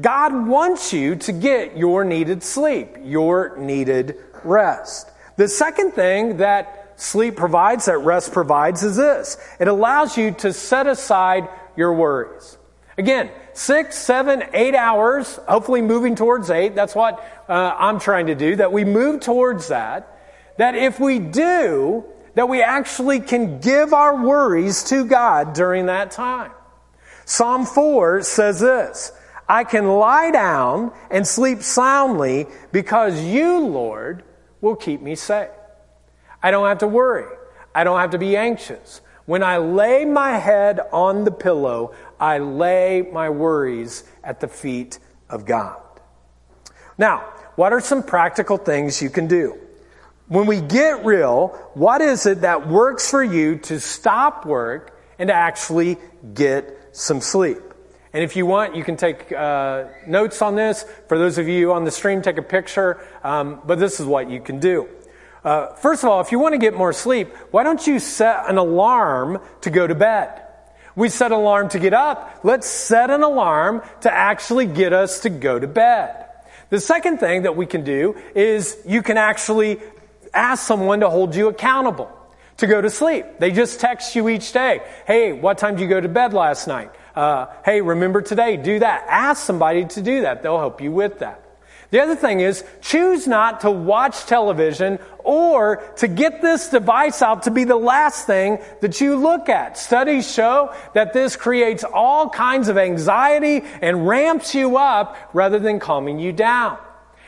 God 0.00 0.46
wants 0.46 0.92
you 0.92 1.16
to 1.16 1.32
get 1.32 1.76
your 1.76 2.04
needed 2.04 2.42
sleep, 2.42 2.96
your 3.02 3.56
needed 3.58 4.16
rest. 4.42 5.10
The 5.36 5.48
second 5.48 5.92
thing 5.92 6.38
that 6.38 6.81
sleep 7.02 7.36
provides, 7.36 7.86
that 7.86 7.98
rest 7.98 8.32
provides, 8.32 8.82
is 8.82 8.96
this 8.96 9.36
it 9.58 9.68
allows 9.68 10.16
you 10.16 10.32
to 10.32 10.52
set 10.52 10.86
aside 10.86 11.48
your 11.76 11.92
worries. 11.94 12.58
Again, 12.98 13.30
six, 13.54 13.96
seven, 13.96 14.44
eight 14.52 14.74
hours, 14.74 15.36
hopefully 15.48 15.82
moving 15.82 16.14
towards 16.14 16.50
eight. 16.50 16.74
That's 16.74 16.94
what 16.94 17.18
uh, 17.48 17.74
I'm 17.78 17.98
trying 17.98 18.26
to 18.26 18.34
do, 18.34 18.56
that 18.56 18.72
we 18.72 18.84
move 18.84 19.20
towards 19.20 19.68
that. 19.68 20.08
That 20.58 20.74
if 20.74 21.00
we 21.00 21.18
do, 21.18 22.04
that 22.34 22.48
we 22.48 22.62
actually 22.62 23.20
can 23.20 23.60
give 23.60 23.92
our 23.92 24.24
worries 24.24 24.84
to 24.84 25.06
God 25.06 25.54
during 25.54 25.86
that 25.86 26.10
time. 26.10 26.52
Psalm 27.24 27.64
4 27.64 28.22
says 28.22 28.60
this 28.60 29.12
I 29.48 29.64
can 29.64 29.88
lie 29.88 30.30
down 30.30 30.92
and 31.10 31.26
sleep 31.26 31.62
soundly 31.62 32.46
because 32.70 33.22
you, 33.22 33.60
Lord, 33.60 34.22
will 34.60 34.76
keep 34.76 35.00
me 35.00 35.14
safe. 35.14 35.48
I 36.42 36.50
don't 36.50 36.66
have 36.66 36.78
to 36.78 36.88
worry. 36.88 37.26
I 37.74 37.84
don't 37.84 38.00
have 38.00 38.10
to 38.10 38.18
be 38.18 38.36
anxious. 38.36 39.00
When 39.24 39.42
I 39.42 39.58
lay 39.58 40.04
my 40.04 40.32
head 40.38 40.80
on 40.92 41.24
the 41.24 41.30
pillow, 41.30 41.94
I 42.18 42.38
lay 42.38 43.02
my 43.02 43.30
worries 43.30 44.04
at 44.24 44.40
the 44.40 44.48
feet 44.48 44.98
of 45.28 45.46
God. 45.46 45.80
Now, 46.98 47.20
what 47.54 47.72
are 47.72 47.80
some 47.80 48.02
practical 48.02 48.56
things 48.56 49.00
you 49.00 49.10
can 49.10 49.28
do? 49.28 49.58
When 50.28 50.46
we 50.46 50.60
get 50.60 51.04
real, 51.04 51.48
what 51.74 52.00
is 52.00 52.26
it 52.26 52.40
that 52.40 52.68
works 52.68 53.10
for 53.10 53.22
you 53.22 53.58
to 53.58 53.78
stop 53.78 54.46
work 54.46 54.98
and 55.18 55.28
to 55.28 55.34
actually 55.34 55.98
get 56.34 56.90
some 56.92 57.20
sleep? 57.20 57.58
And 58.12 58.22
if 58.22 58.36
you 58.36 58.44
want, 58.44 58.76
you 58.76 58.84
can 58.84 58.96
take 58.96 59.32
uh, 59.32 59.84
notes 60.06 60.42
on 60.42 60.54
this. 60.54 60.84
For 61.08 61.18
those 61.18 61.38
of 61.38 61.48
you 61.48 61.72
on 61.72 61.84
the 61.84 61.90
stream, 61.90 62.22
take 62.22 62.38
a 62.38 62.42
picture. 62.42 63.00
Um, 63.22 63.60
but 63.64 63.78
this 63.78 64.00
is 64.00 64.06
what 64.06 64.28
you 64.28 64.40
can 64.40 64.58
do. 64.58 64.88
Uh, 65.44 65.74
first 65.74 66.04
of 66.04 66.10
all, 66.10 66.20
if 66.20 66.30
you 66.30 66.38
want 66.38 66.54
to 66.54 66.58
get 66.58 66.74
more 66.74 66.92
sleep, 66.92 67.34
why 67.50 67.62
don't 67.64 67.84
you 67.86 67.98
set 67.98 68.48
an 68.48 68.58
alarm 68.58 69.40
to 69.62 69.70
go 69.70 69.86
to 69.86 69.94
bed? 69.94 70.40
We 70.94 71.08
set 71.08 71.32
an 71.32 71.38
alarm 71.38 71.70
to 71.70 71.78
get 71.78 71.94
up. 71.94 72.40
Let's 72.44 72.66
set 72.66 73.10
an 73.10 73.22
alarm 73.22 73.82
to 74.02 74.12
actually 74.12 74.66
get 74.66 74.92
us 74.92 75.20
to 75.20 75.30
go 75.30 75.58
to 75.58 75.66
bed. 75.66 76.26
The 76.70 76.80
second 76.80 77.18
thing 77.18 77.42
that 77.42 77.56
we 77.56 77.66
can 77.66 77.84
do 77.84 78.16
is 78.34 78.78
you 78.86 79.02
can 79.02 79.16
actually 79.16 79.80
ask 80.32 80.64
someone 80.66 81.00
to 81.00 81.10
hold 81.10 81.34
you 81.34 81.48
accountable 81.48 82.10
to 82.58 82.66
go 82.66 82.80
to 82.80 82.90
sleep. 82.90 83.26
They 83.38 83.50
just 83.50 83.80
text 83.80 84.14
you 84.14 84.28
each 84.28 84.52
day. 84.52 84.80
Hey, 85.06 85.32
what 85.32 85.58
time 85.58 85.76
did 85.76 85.82
you 85.82 85.88
go 85.88 86.00
to 86.00 86.08
bed 86.08 86.32
last 86.32 86.68
night? 86.68 86.90
Uh, 87.14 87.46
hey, 87.64 87.80
remember 87.80 88.22
today, 88.22 88.56
do 88.56 88.78
that. 88.78 89.04
Ask 89.08 89.44
somebody 89.44 89.84
to 89.84 90.02
do 90.02 90.22
that. 90.22 90.42
They'll 90.42 90.58
help 90.58 90.80
you 90.80 90.92
with 90.92 91.18
that. 91.18 91.41
The 91.92 92.00
other 92.00 92.16
thing 92.16 92.40
is 92.40 92.64
choose 92.80 93.26
not 93.26 93.60
to 93.60 93.70
watch 93.70 94.24
television 94.24 94.98
or 95.18 95.76
to 95.98 96.08
get 96.08 96.40
this 96.40 96.70
device 96.70 97.20
out 97.20 97.42
to 97.42 97.50
be 97.50 97.64
the 97.64 97.76
last 97.76 98.26
thing 98.26 98.60
that 98.80 99.02
you 99.02 99.16
look 99.16 99.50
at. 99.50 99.76
Studies 99.76 100.32
show 100.32 100.74
that 100.94 101.12
this 101.12 101.36
creates 101.36 101.84
all 101.84 102.30
kinds 102.30 102.68
of 102.68 102.78
anxiety 102.78 103.62
and 103.82 104.08
ramps 104.08 104.54
you 104.54 104.78
up 104.78 105.18
rather 105.34 105.58
than 105.58 105.80
calming 105.80 106.18
you 106.18 106.32
down. 106.32 106.78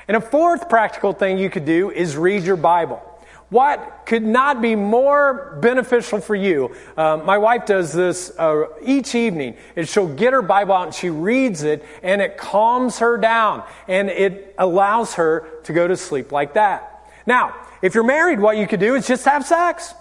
And 0.09 0.17
a 0.17 0.21
fourth 0.23 0.71
practical 0.71 1.13
thing 1.13 1.37
you 1.37 1.51
could 1.51 1.67
do 1.67 1.91
is 1.91 2.17
read 2.17 2.45
your 2.45 2.57
Bible. 2.57 3.03
What 3.51 4.03
could 4.07 4.23
not 4.23 4.61
be 4.61 4.75
more 4.75 5.59
beneficial 5.61 6.21
for 6.21 6.35
you? 6.35 6.75
Uh, 6.97 7.19
my 7.25 7.39
wife 7.39 7.67
does 7.67 7.93
this 7.93 8.33
uh, 8.39 8.65
each 8.83 9.15
evening. 9.15 9.57
And 9.77 9.89
she'll 9.89 10.13
get 10.13 10.33
her 10.33 10.43
Bible 10.43 10.75
out 10.75 10.87
and 10.87 10.95
she 10.95 11.11
reads 11.11 11.63
it, 11.63 11.85
and 12.03 12.21
it 12.21 12.37
calms 12.37 12.99
her 12.99 13.17
down, 13.17 13.65
and 13.87 14.09
it 14.09 14.55
allows 14.59 15.15
her 15.15 15.49
to 15.65 15.73
go 15.73 15.87
to 15.87 15.97
sleep 15.97 16.33
like 16.33 16.55
that. 16.55 17.07
Now, 17.27 17.55
if 17.83 17.95
you're 17.95 18.05
married, 18.05 18.41
what 18.41 18.57
you 18.57 18.67
could 18.67 18.81
do 18.81 18.95
is 18.95 19.07
just 19.07 19.25
have 19.25 19.47
sex. 19.47 19.95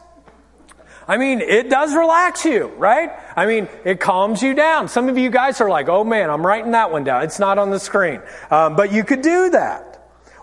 I 1.08 1.17
mean, 1.17 1.41
it 1.41 1.69
does 1.69 1.93
relax 1.93 2.45
you, 2.45 2.67
right? 2.77 3.12
I 3.36 3.45
mean, 3.45 3.67
it 3.84 3.99
calms 3.99 4.41
you 4.41 4.53
down. 4.53 4.88
Some 4.88 5.10
of 5.10 5.17
you 5.17 5.29
guys 5.29 5.60
are 5.60 5.69
like, 5.69 5.89
oh 5.89 6.03
man, 6.03 6.29
I'm 6.29 6.45
writing 6.45 6.71
that 6.71 6.91
one 6.91 7.03
down. 7.03 7.23
It's 7.23 7.39
not 7.39 7.58
on 7.58 7.71
the 7.71 7.79
screen. 7.79 8.21
Um, 8.49 8.75
but 8.75 8.93
you 8.93 9.03
could 9.03 9.21
do 9.21 9.49
that. 9.49 9.92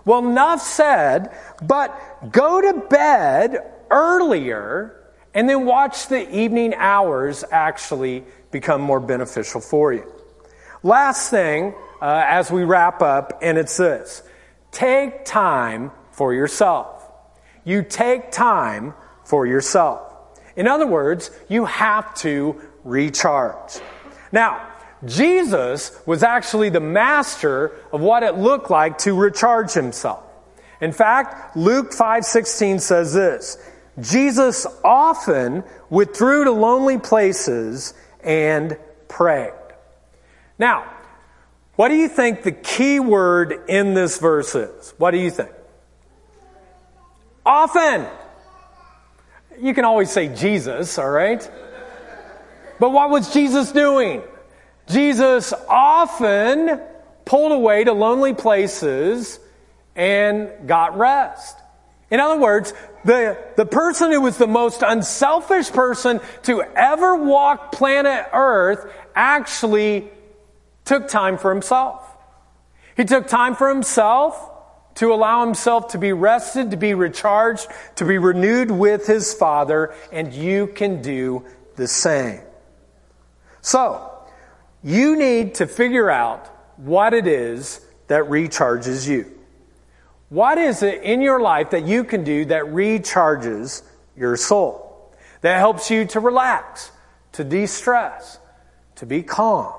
Well, 0.05 0.19
enough 0.19 0.61
said, 0.61 1.31
but 1.61 2.31
go 2.31 2.61
to 2.61 2.87
bed 2.87 3.57
earlier 3.89 4.97
and 5.33 5.47
then 5.47 5.65
watch 5.65 6.07
the 6.07 6.29
evening 6.35 6.73
hours 6.75 7.43
actually 7.51 8.23
become 8.51 8.81
more 8.81 8.99
beneficial 8.99 9.61
for 9.61 9.93
you. 9.93 10.11
Last 10.83 11.29
thing, 11.29 11.73
uh, 12.01 12.23
as 12.25 12.51
we 12.51 12.63
wrap 12.63 13.01
up, 13.01 13.39
and 13.41 13.57
it's 13.57 13.77
this 13.77 14.23
take 14.71 15.25
time 15.25 15.91
for 16.11 16.33
yourself. 16.33 17.09
You 17.63 17.83
take 17.83 18.31
time 18.31 18.93
for 19.23 19.45
yourself. 19.45 20.11
In 20.55 20.67
other 20.67 20.87
words, 20.87 21.31
you 21.47 21.65
have 21.65 22.13
to 22.15 22.59
recharge. 22.83 23.79
Now, 24.31 24.70
Jesus 25.05 25.97
was 26.05 26.23
actually 26.23 26.69
the 26.69 26.79
master 26.79 27.71
of 27.91 28.01
what 28.01 28.23
it 28.23 28.35
looked 28.35 28.69
like 28.69 28.99
to 28.99 29.13
recharge 29.15 29.73
himself. 29.73 30.23
In 30.79 30.91
fact, 30.91 31.55
Luke 31.55 31.91
5:16 31.91 32.79
says 32.79 33.13
this, 33.13 33.57
Jesus 33.99 34.65
often 34.83 35.63
withdrew 35.89 36.45
to 36.45 36.51
lonely 36.51 36.97
places 36.97 37.93
and 38.23 38.77
prayed. 39.07 39.53
Now, 40.57 40.85
what 41.75 41.89
do 41.89 41.95
you 41.95 42.07
think 42.07 42.43
the 42.43 42.51
key 42.51 42.99
word 42.99 43.59
in 43.67 43.93
this 43.93 44.17
verse 44.19 44.55
is? 44.55 44.93
What 44.97 45.11
do 45.11 45.17
you 45.17 45.31
think? 45.31 45.51
Often. 47.45 48.07
You 49.59 49.73
can 49.73 49.85
always 49.85 50.09
say 50.09 50.33
Jesus, 50.33 50.97
all 50.97 51.09
right? 51.09 51.49
But 52.79 52.91
what 52.91 53.09
was 53.09 53.33
Jesus 53.33 53.71
doing? 53.71 54.23
Jesus 54.91 55.53
often 55.67 56.81
pulled 57.25 57.51
away 57.51 57.83
to 57.83 57.93
lonely 57.93 58.33
places 58.33 59.39
and 59.95 60.49
got 60.67 60.97
rest. 60.97 61.57
In 62.09 62.19
other 62.19 62.39
words, 62.39 62.73
the, 63.05 63.37
the 63.55 63.65
person 63.65 64.11
who 64.11 64.21
was 64.21 64.37
the 64.37 64.47
most 64.47 64.81
unselfish 64.81 65.71
person 65.71 66.19
to 66.43 66.61
ever 66.75 67.15
walk 67.15 67.71
planet 67.71 68.25
Earth 68.33 68.91
actually 69.15 70.09
took 70.83 71.07
time 71.07 71.37
for 71.37 71.53
himself. 71.53 72.05
He 72.97 73.05
took 73.05 73.27
time 73.27 73.55
for 73.55 73.69
himself 73.69 74.49
to 74.95 75.13
allow 75.13 75.45
himself 75.45 75.89
to 75.89 75.97
be 75.97 76.11
rested, 76.11 76.71
to 76.71 76.77
be 76.77 76.93
recharged, 76.93 77.67
to 77.95 78.05
be 78.05 78.17
renewed 78.17 78.69
with 78.69 79.07
his 79.07 79.33
Father, 79.33 79.95
and 80.11 80.33
you 80.33 80.67
can 80.67 81.01
do 81.01 81.45
the 81.77 81.87
same. 81.87 82.41
So, 83.61 84.10
you 84.83 85.15
need 85.15 85.55
to 85.55 85.67
figure 85.67 86.09
out 86.09 86.47
what 86.77 87.13
it 87.13 87.27
is 87.27 87.85
that 88.07 88.25
recharges 88.25 89.07
you. 89.07 89.31
What 90.29 90.57
is 90.57 90.81
it 90.81 91.03
in 91.03 91.21
your 91.21 91.41
life 91.41 91.71
that 91.71 91.85
you 91.85 92.03
can 92.03 92.23
do 92.23 92.45
that 92.45 92.63
recharges 92.63 93.83
your 94.15 94.37
soul? 94.37 95.13
That 95.41 95.57
helps 95.57 95.91
you 95.91 96.05
to 96.05 96.19
relax, 96.19 96.91
to 97.33 97.43
de 97.43 97.65
stress, 97.67 98.39
to 98.95 99.05
be 99.05 99.23
calm. 99.23 99.73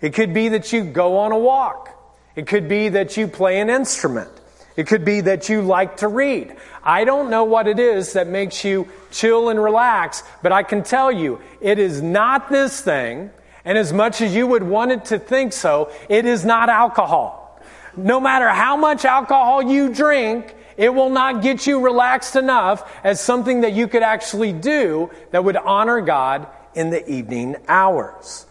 It 0.00 0.14
could 0.14 0.32
be 0.32 0.48
that 0.50 0.72
you 0.72 0.84
go 0.84 1.18
on 1.18 1.32
a 1.32 1.38
walk. 1.38 1.90
It 2.36 2.46
could 2.46 2.68
be 2.68 2.88
that 2.90 3.16
you 3.16 3.26
play 3.28 3.60
an 3.60 3.68
instrument. 3.68 4.30
It 4.76 4.86
could 4.86 5.04
be 5.04 5.22
that 5.22 5.48
you 5.48 5.62
like 5.62 5.98
to 5.98 6.08
read. 6.08 6.54
I 6.84 7.04
don't 7.04 7.30
know 7.30 7.44
what 7.44 7.66
it 7.66 7.80
is 7.80 8.12
that 8.12 8.28
makes 8.28 8.64
you 8.64 8.88
chill 9.10 9.48
and 9.48 9.60
relax, 9.60 10.22
but 10.40 10.52
I 10.52 10.62
can 10.62 10.84
tell 10.84 11.10
you 11.10 11.40
it 11.60 11.80
is 11.80 12.00
not 12.00 12.48
this 12.48 12.80
thing 12.80 13.30
and 13.68 13.76
as 13.76 13.92
much 13.92 14.22
as 14.22 14.34
you 14.34 14.46
would 14.46 14.62
want 14.62 14.92
it 14.92 15.04
to 15.04 15.18
think 15.18 15.52
so, 15.52 15.92
it 16.08 16.24
is 16.24 16.42
not 16.42 16.70
alcohol. 16.70 17.60
No 17.98 18.18
matter 18.18 18.48
how 18.48 18.78
much 18.78 19.04
alcohol 19.04 19.60
you 19.60 19.92
drink, 19.92 20.54
it 20.78 20.94
will 20.94 21.10
not 21.10 21.42
get 21.42 21.66
you 21.66 21.78
relaxed 21.78 22.34
enough 22.34 22.90
as 23.04 23.20
something 23.20 23.60
that 23.60 23.74
you 23.74 23.86
could 23.86 24.02
actually 24.02 24.54
do 24.54 25.10
that 25.32 25.44
would 25.44 25.58
honor 25.58 26.00
God 26.00 26.46
in 26.74 26.88
the 26.88 27.06
evening 27.12 27.56
hours. 27.68 28.46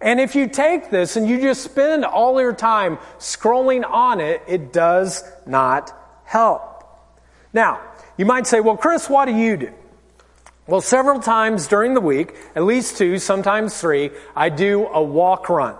And 0.00 0.20
if 0.20 0.36
you 0.36 0.46
take 0.46 0.88
this 0.88 1.16
and 1.16 1.28
you 1.28 1.40
just 1.40 1.64
spend 1.64 2.04
all 2.04 2.40
your 2.40 2.54
time 2.54 2.98
scrolling 3.18 3.84
on 3.84 4.20
it, 4.20 4.40
it 4.46 4.72
does 4.72 5.24
not 5.46 5.90
help. 6.22 6.84
Now, 7.52 7.80
you 8.16 8.24
might 8.24 8.46
say, 8.46 8.60
well, 8.60 8.76
Chris, 8.76 9.10
what 9.10 9.24
do 9.24 9.34
you 9.34 9.56
do? 9.56 9.72
Well, 10.66 10.80
several 10.80 11.20
times 11.20 11.66
during 11.66 11.92
the 11.92 12.00
week, 12.00 12.34
at 12.56 12.64
least 12.64 12.96
two, 12.96 13.18
sometimes 13.18 13.78
three, 13.78 14.10
I 14.34 14.48
do 14.48 14.86
a 14.86 15.02
walk 15.02 15.50
run. 15.50 15.76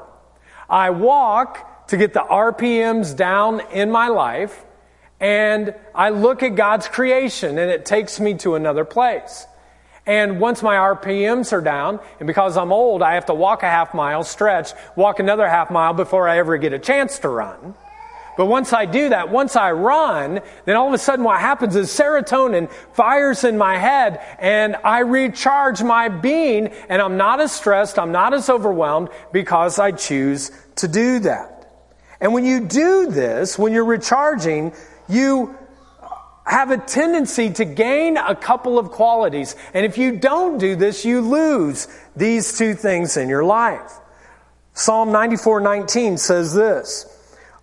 I 0.69 0.91
walk 0.91 1.87
to 1.89 1.97
get 1.97 2.13
the 2.13 2.21
RPMs 2.21 3.17
down 3.17 3.63
in 3.73 3.91
my 3.91 4.09
life, 4.09 4.63
and 5.21 5.75
I 5.95 6.11
look 6.11 6.43
at 6.43 6.55
God's 6.55 6.87
creation, 6.87 7.57
and 7.57 7.71
it 7.71 7.87
takes 7.87 8.21
me 8.21 8.35
to 8.39 8.57
another 8.57 8.85
place. 8.85 9.47
And 10.05 10.39
once 10.39 10.63
my 10.63 10.75
RPMs 10.77 11.55
are 11.55 11.63
down, 11.63 11.99
and 12.19 12.27
because 12.27 12.59
I'm 12.59 12.71
old, 12.71 13.01
I 13.01 13.15
have 13.15 13.25
to 13.27 13.35
walk 13.35 13.63
a 13.63 13.71
half 13.71 13.95
mile, 13.95 14.23
stretch, 14.23 14.73
walk 14.97 15.19
another 15.19 15.49
half 15.49 15.71
mile 15.71 15.95
before 15.95 16.29
I 16.29 16.37
ever 16.37 16.59
get 16.59 16.75
a 16.75 16.79
chance 16.79 17.19
to 17.21 17.31
run. 17.31 17.75
But 18.37 18.47
once 18.47 18.73
I 18.73 18.87
do 18.87 19.11
that, 19.11 19.31
once 19.31 19.57
I 19.57 19.73
run, 19.73 20.41
then 20.65 20.77
all 20.77 20.89
of 20.89 20.95
a 20.95 20.99
sudden 20.99 21.25
what 21.25 21.41
happens 21.41 21.77
is 21.77 21.89
serotonin 21.89 22.71
fires 22.93 23.45
in 23.45 23.57
my 23.57 23.79
head 23.79 24.21
and 24.39 24.77
I 24.85 25.01
recharge 25.01 25.83
my 25.83 26.09
being 26.09 26.69
and 26.89 27.01
I'm 27.01 27.17
not 27.17 27.41
as 27.41 27.53
stressed, 27.53 27.99
I'm 27.99 28.13
not 28.13 28.35
as 28.35 28.51
overwhelmed 28.51 29.11
because 29.33 29.79
I 29.79 29.93
choose 29.93 30.51
to 30.77 30.89
do 30.89 31.21
that. 31.21 31.55
And 32.21 32.33
when 32.33 32.45
you 32.45 32.61
do 32.61 33.11
this, 33.11 33.59
when 33.59 33.73
you're 33.73 33.85
recharging, 33.85 34.73
you 35.09 35.57
have 36.47 36.71
a 36.71 36.79
tendency 36.79 37.51
to 37.51 37.65
gain 37.65 38.17
a 38.17 38.35
couple 38.35 38.79
of 38.79 38.91
qualities. 38.91 39.57
And 39.73 39.87
if 39.87 39.97
you 39.97 40.17
don't 40.19 40.59
do 40.59 40.77
this, 40.77 41.05
you 41.05 41.21
lose 41.21 41.89
these 42.17 42.59
two 42.59 42.75
things 42.75 43.17
in 43.17 43.29
your 43.29 43.45
life. 43.45 43.93
Psalm 44.75 45.11
94:19 45.11 46.19
says 46.19 46.53
this, 46.53 47.07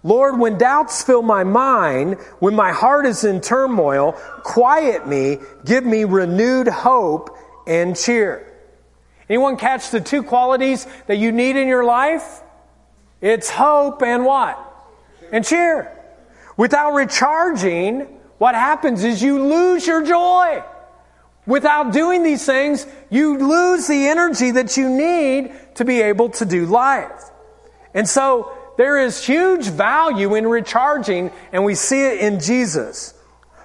Lord, 0.04 0.40
when 0.40 0.58
doubts 0.58 1.04
fill 1.04 1.22
my 1.22 1.44
mind, 1.44 2.20
when 2.40 2.56
my 2.56 2.72
heart 2.72 3.06
is 3.06 3.24
in 3.24 3.40
turmoil, 3.40 4.14
quiet 4.44 5.08
me, 5.08 5.38
give 5.64 5.86
me 5.86 6.06
renewed 6.06 6.68
hope 6.68 7.38
and 7.68 7.96
cheer. 7.96 8.48
Anyone 9.30 9.58
catch 9.58 9.92
the 9.92 10.02
two 10.02 10.24
qualities 10.24 10.88
that 11.08 11.18
you 11.18 11.32
need 11.32 11.56
in 11.56 11.68
your 11.68 11.84
life? 11.84 12.42
It's 13.22 13.50
hope 13.50 14.02
and 14.02 14.26
what? 14.26 14.60
And 15.32 15.46
cheer. 15.46 15.98
Without 16.58 16.94
recharging, 16.94 18.02
what 18.40 18.56
happens 18.56 19.04
is 19.04 19.22
you 19.22 19.42
lose 19.44 19.86
your 19.86 20.04
joy. 20.04 20.64
Without 21.46 21.94
doing 21.94 22.24
these 22.24 22.46
things, 22.46 22.88
you 23.10 23.38
lose 23.38 23.88
the 23.88 24.08
energy 24.08 24.52
that 24.52 24.78
you 24.78 24.90
need 24.90 25.54
to 25.76 25.86
be 25.86 26.02
able 26.02 26.30
to 26.30 26.46
do 26.46 26.66
life. 26.66 27.30
And 27.94 28.08
so, 28.10 28.52
there 28.82 28.98
is 28.98 29.24
huge 29.24 29.68
value 29.68 30.34
in 30.34 30.48
recharging, 30.48 31.30
and 31.52 31.64
we 31.64 31.76
see 31.76 32.04
it 32.04 32.20
in 32.20 32.40
Jesus. 32.40 33.14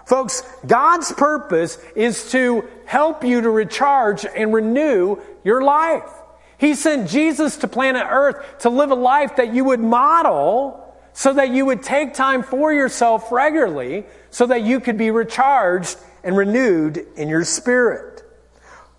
Folks, 0.04 0.42
God's 0.66 1.10
purpose 1.10 1.78
is 1.94 2.30
to 2.32 2.68
help 2.84 3.24
you 3.24 3.40
to 3.40 3.48
recharge 3.48 4.26
and 4.26 4.52
renew 4.52 5.16
your 5.42 5.62
life. 5.62 6.10
He 6.58 6.74
sent 6.74 7.08
Jesus 7.08 7.56
to 7.58 7.66
planet 7.66 8.06
Earth 8.06 8.58
to 8.58 8.68
live 8.68 8.90
a 8.90 8.94
life 8.94 9.36
that 9.36 9.54
you 9.54 9.64
would 9.64 9.80
model 9.80 10.94
so 11.14 11.32
that 11.32 11.48
you 11.48 11.64
would 11.64 11.82
take 11.82 12.12
time 12.12 12.42
for 12.42 12.70
yourself 12.70 13.32
regularly 13.32 14.04
so 14.28 14.44
that 14.44 14.64
you 14.64 14.80
could 14.80 14.98
be 14.98 15.10
recharged 15.10 15.96
and 16.24 16.36
renewed 16.36 16.98
in 17.16 17.30
your 17.30 17.44
spirit. 17.44 18.22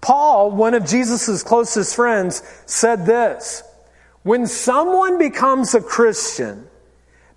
Paul, 0.01 0.49
one 0.49 0.73
of 0.73 0.83
Jesus' 0.83 1.43
closest 1.43 1.95
friends, 1.95 2.41
said 2.65 3.05
this 3.05 3.61
when 4.27 4.45
someone 4.45 5.17
becomes 5.17 5.73
a 5.73 5.81
Christian, 5.81 6.67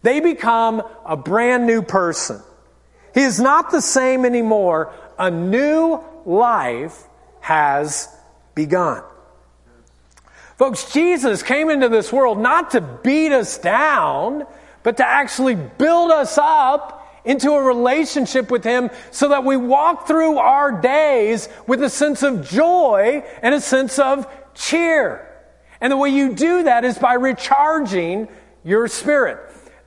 They 0.02 0.20
become 0.20 0.82
a 1.04 1.16
brand 1.16 1.66
new 1.66 1.82
person. 1.82 2.40
He 3.14 3.20
is 3.20 3.38
not 3.38 3.70
the 3.70 3.82
same 3.82 4.24
anymore. 4.24 4.92
A 5.18 5.30
new 5.30 6.00
life 6.24 7.04
has 7.40 8.08
begun. 8.54 9.02
Folks, 10.56 10.92
Jesus 10.92 11.42
came 11.42 11.70
into 11.70 11.88
this 11.88 12.12
world 12.12 12.38
not 12.38 12.70
to 12.72 12.80
beat 12.80 13.32
us 13.32 13.58
down, 13.58 14.46
but 14.82 14.96
to 14.98 15.06
actually 15.06 15.54
build 15.54 16.10
us 16.10 16.38
up 16.38 16.96
into 17.24 17.52
a 17.52 17.62
relationship 17.62 18.50
with 18.50 18.64
Him 18.64 18.90
so 19.10 19.28
that 19.28 19.44
we 19.44 19.56
walk 19.56 20.06
through 20.06 20.38
our 20.38 20.80
days 20.80 21.48
with 21.66 21.82
a 21.82 21.90
sense 21.90 22.22
of 22.22 22.48
joy 22.48 23.22
and 23.42 23.54
a 23.54 23.60
sense 23.60 23.98
of 23.98 24.26
cheer. 24.54 25.29
And 25.80 25.90
the 25.90 25.96
way 25.96 26.10
you 26.10 26.34
do 26.34 26.64
that 26.64 26.84
is 26.84 26.98
by 26.98 27.14
recharging 27.14 28.28
your 28.64 28.88
spirit. 28.88 29.38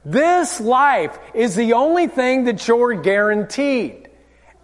This 0.06 0.60
life 0.60 1.18
is 1.34 1.56
the 1.56 1.74
only 1.74 2.08
thing 2.08 2.46
that 2.46 2.68
you're 2.68 2.94
guaranteed. 2.96 4.10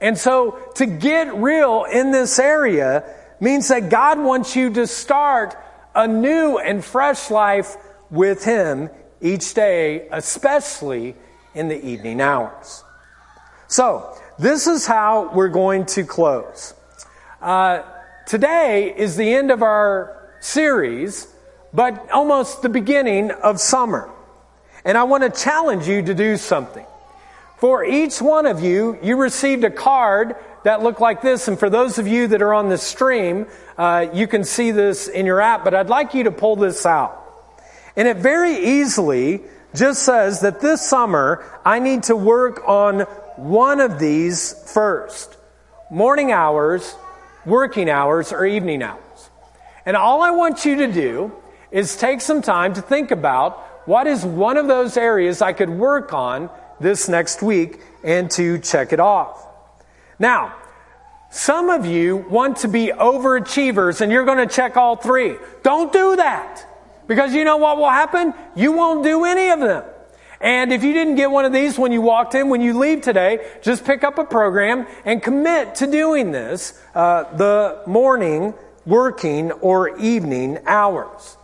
And 0.02 0.18
so 0.18 0.60
to 0.76 0.86
get 0.86 1.34
real 1.36 1.86
in 1.86 2.12
this 2.12 2.39
area 2.39 3.04
means 3.39 3.68
that 3.70 3.89
God 3.89 4.20
wants 4.20 4.56
you 4.56 4.74
to 4.74 4.88
start 4.88 5.56
a 5.96 6.08
new 6.08 6.58
and 6.58 6.84
fresh 6.84 7.30
life 7.30 7.76
with 8.10 8.44
Him 8.44 8.89
each 9.22 9.54
day, 9.54 10.08
especially 10.12 11.15
in 11.54 11.68
the 11.68 11.86
evening 11.86 12.22
hours. 12.22 12.84
So, 13.68 14.18
this 14.38 14.68
is 14.68 14.86
how 14.86 15.32
we're 15.34 15.50
going 15.50 15.86
to 15.88 16.04
close. 16.04 16.74
Uh, 17.42 17.84
today 18.26 18.94
is 18.96 19.18
the 19.18 19.34
end 19.34 19.52
of 19.52 19.62
our 19.62 20.18
series, 20.39 21.28
but 21.73 22.10
almost 22.12 22.62
the 22.62 22.69
beginning 22.69 23.32
of 23.32 23.60
summer. 23.60 24.10
And 24.86 24.97
I 24.97 25.04
want 25.04 25.23
to 25.23 25.30
challenge 25.30 25.88
you 25.88 26.02
to 26.02 26.13
do 26.13 26.38
something. 26.38 26.86
For 27.58 27.84
each 27.84 28.21
one 28.21 28.45
of 28.45 28.63
you, 28.63 28.97
you 29.04 29.17
received 29.17 29.63
a 29.65 29.69
card 29.69 30.36
that 30.63 30.82
looked 30.82 31.02
like 31.02 31.21
this. 31.21 31.47
And 31.47 31.60
for 31.60 31.69
those 31.69 31.99
of 31.99 32.08
you 32.08 32.28
that 32.28 32.41
are 32.41 32.54
on 32.54 32.69
the 32.69 32.78
stream, 32.78 33.47
uh, 33.78 34.08
you 34.13 34.28
can 34.28 34.43
see 34.43 34.71
this 34.71 35.08
in 35.08 35.25
your 35.25 35.41
app, 35.41 35.63
but 35.63 35.73
I'd 35.73 35.89
like 35.89 36.13
you 36.13 36.23
to 36.23 36.32
pull 36.32 36.56
this 36.56 36.86
out. 36.86 37.15
And 37.95 38.08
it 38.08 38.17
very 38.17 38.56
easily 38.56 39.41
just 39.75 40.04
says 40.04 40.41
that 40.41 40.62
this 40.62 40.82
summer 40.82 41.43
I 41.65 41.80
need 41.80 42.04
to 42.04 42.15
work 42.15 42.63
on 42.67 43.02
one 43.36 43.80
of 43.80 43.99
these 43.99 44.54
first 44.73 45.38
morning 45.91 46.32
hours, 46.32 46.95
working 47.45 47.89
hours, 47.89 48.32
or 48.32 48.45
evening 48.45 48.84
hours. 48.84 49.09
And 49.86 49.96
all 49.96 50.22
I 50.22 50.32
want 50.32 50.65
you 50.65 50.76
to 50.78 50.92
do 50.92 51.32
is 51.72 51.96
take 51.96 52.22
some 52.22 52.42
time 52.42 52.74
to 52.74 52.82
think 52.82 53.12
about 53.12 53.88
what 53.88 54.08
is 54.08 54.26
one 54.26 54.58
of 54.58 54.68
those 54.68 54.98
areas 54.98 55.42
I 55.42 55.54
could 55.54 55.70
work 55.70 56.13
on 56.13 56.50
this 56.80 57.10
next 57.10 57.42
week 57.42 57.80
and 58.04 58.30
to 58.32 58.60
check 58.60 58.94
it 58.94 59.00
off. 59.00 59.46
Now, 60.18 60.56
some 61.32 61.70
of 61.70 61.86
you 61.86 62.18
want 62.18 62.58
to 62.58 62.68
be 62.68 62.88
overachievers 62.88 64.02
and 64.02 64.12
you're 64.12 64.26
going 64.26 64.48
to 64.48 64.54
check 64.54 64.78
all 64.78 64.96
three. 64.96 65.38
Don't 65.63 65.94
do 65.94 66.15
that. 66.15 66.65
Because 67.08 67.34
you 67.34 67.44
know 67.44 67.58
what 67.58 67.78
will 67.78 67.89
happen? 67.89 68.34
You 68.56 68.72
won't 68.72 69.04
do 69.04 69.26
any 69.26 69.50
of 69.50 69.60
them. 69.60 69.84
And 70.42 70.72
if 70.72 70.84
you 70.84 70.94
didn't 70.94 71.15
get 71.15 71.32
one 71.32 71.44
of 71.44 71.52
these 71.52 71.78
when 71.78 71.92
you 71.92 72.02
walked 72.02 72.34
in, 72.34 72.50
when 72.50 72.62
you 72.62 72.78
leave 72.78 73.02
today, 73.02 73.46
just 73.62 73.84
pick 73.84 74.04
up 74.04 74.18
a 74.18 74.24
program 74.24 74.88
and 75.06 75.22
commit 75.22 75.76
to 75.76 75.88
doing 75.88 76.32
this 76.32 76.80
uh, 76.96 77.24
the 77.36 77.82
morning, 77.86 78.54
working, 78.86 79.52
or 79.52 79.98
evening 79.98 80.60
hours. 80.65 81.38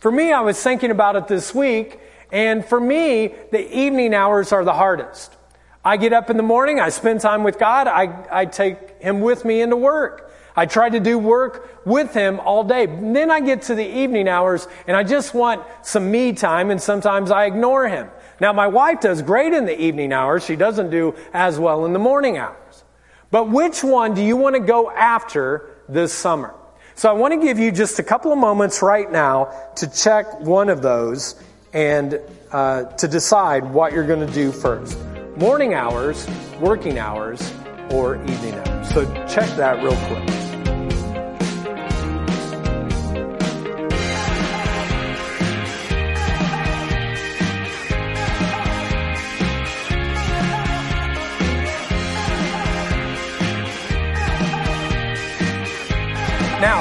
For 0.00 0.10
me, 0.10 0.32
I 0.32 0.40
was 0.40 0.62
thinking 0.62 0.90
about 0.90 1.16
it 1.16 1.28
this 1.28 1.54
week, 1.54 2.00
and 2.30 2.64
for 2.64 2.80
me, 2.80 3.34
the 3.50 3.76
evening 3.76 4.14
hours 4.14 4.52
are 4.52 4.64
the 4.64 4.74
hardest. 4.74 5.36
I 5.84 5.96
get 5.96 6.12
up 6.12 6.30
in 6.30 6.36
the 6.36 6.42
morning, 6.42 6.80
I 6.80 6.88
spend 6.88 7.20
time 7.20 7.44
with 7.44 7.58
God, 7.58 7.86
I, 7.86 8.26
I 8.30 8.46
take 8.46 9.00
Him 9.00 9.20
with 9.20 9.44
me 9.44 9.60
into 9.60 9.76
work. 9.76 10.26
I 10.56 10.64
try 10.64 10.88
to 10.88 10.98
do 10.98 11.18
work 11.18 11.84
with 11.84 12.14
him 12.14 12.40
all 12.40 12.64
day. 12.64 12.84
And 12.84 13.14
then 13.14 13.30
I 13.30 13.40
get 13.40 13.62
to 13.62 13.74
the 13.74 13.86
evening 13.86 14.26
hours 14.26 14.66
and 14.86 14.96
I 14.96 15.04
just 15.04 15.34
want 15.34 15.62
some 15.82 16.10
me 16.10 16.32
time 16.32 16.70
and 16.70 16.80
sometimes 16.80 17.30
I 17.30 17.44
ignore 17.44 17.86
him. 17.86 18.08
Now 18.40 18.54
my 18.54 18.66
wife 18.66 19.00
does 19.00 19.20
great 19.20 19.52
in 19.52 19.66
the 19.66 19.78
evening 19.78 20.14
hours. 20.14 20.44
She 20.46 20.56
doesn't 20.56 20.90
do 20.90 21.14
as 21.34 21.58
well 21.58 21.84
in 21.84 21.92
the 21.92 21.98
morning 21.98 22.38
hours. 22.38 22.84
But 23.30 23.50
which 23.50 23.84
one 23.84 24.14
do 24.14 24.22
you 24.22 24.36
want 24.36 24.54
to 24.56 24.60
go 24.60 24.90
after 24.90 25.70
this 25.90 26.12
summer? 26.14 26.54
So 26.96 27.10
I 27.10 27.12
want 27.12 27.34
to 27.34 27.46
give 27.46 27.58
you 27.58 27.70
just 27.70 27.98
a 27.98 28.02
couple 28.02 28.32
of 28.32 28.38
moments 28.38 28.80
right 28.80 29.12
now 29.12 29.52
to 29.76 29.86
check 29.86 30.40
one 30.40 30.70
of 30.70 30.80
those 30.80 31.34
and 31.74 32.18
uh, 32.52 32.84
to 32.84 33.06
decide 33.06 33.70
what 33.70 33.92
you're 33.92 34.06
going 34.06 34.26
to 34.26 34.32
do 34.32 34.50
first. 34.50 34.98
Morning 35.36 35.74
hours, 35.74 36.26
working 36.58 36.98
hours, 36.98 37.52
or 37.90 38.16
evening 38.22 38.54
hours. 38.54 38.88
So 38.88 39.04
check 39.26 39.54
that 39.58 39.84
real 39.84 39.94
quick. 40.06 40.45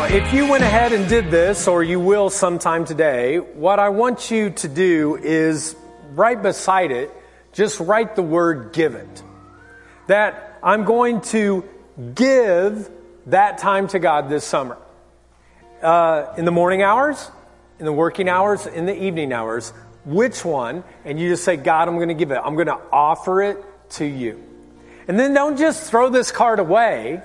If 0.08 0.34
you 0.34 0.50
went 0.50 0.64
ahead 0.64 0.94
and 0.94 1.10
did 1.10 1.32
this, 1.32 1.68
or 1.68 1.84
you 1.84 2.00
will 2.00 2.30
sometime 2.30 2.86
today, 2.86 3.38
what 3.40 3.80
I 3.80 3.90
want 3.90 4.32
you 4.32 4.52
to 4.52 4.68
do 4.68 5.16
is 5.16 5.76
right 6.14 6.42
beside 6.42 6.92
it, 6.92 7.12
just 7.54 7.80
write 7.80 8.16
the 8.16 8.22
word 8.22 8.72
give 8.74 8.96
it. 8.96 9.24
That 10.08 10.60
I'm 10.62 10.86
going 10.86 11.22
to 11.22 11.68
give 12.14 12.90
that 13.28 13.58
time 13.58 13.88
to 13.90 14.00
God 14.00 14.30
this 14.30 14.44
summer. 14.46 14.78
Uh, 15.82 16.34
in 16.38 16.46
the 16.46 16.52
morning 16.52 16.82
hours, 16.82 17.32
in 17.80 17.86
the 17.86 17.94
working 17.94 18.30
hours, 18.30 18.68
in 18.68 18.86
the 18.86 19.04
evening 19.04 19.34
hours, 19.34 19.72
which 20.06 20.46
one? 20.46 20.84
And 21.04 21.20
you 21.20 21.30
just 21.30 21.44
say, 21.44 21.58
God, 21.58 21.88
I'm 21.88 21.96
going 21.96 22.10
to 22.10 22.14
give 22.14 22.32
it. 22.32 22.40
I'm 22.44 22.56
going 22.56 22.68
to 22.68 22.80
offer 22.92 23.42
it 23.42 23.64
to 23.92 24.06
you. 24.06 24.44
And 25.08 25.20
then 25.20 25.34
don't 25.34 25.58
just 25.58 25.90
throw 25.90 26.10
this 26.10 26.32
card 26.32 26.60
away 26.60 27.22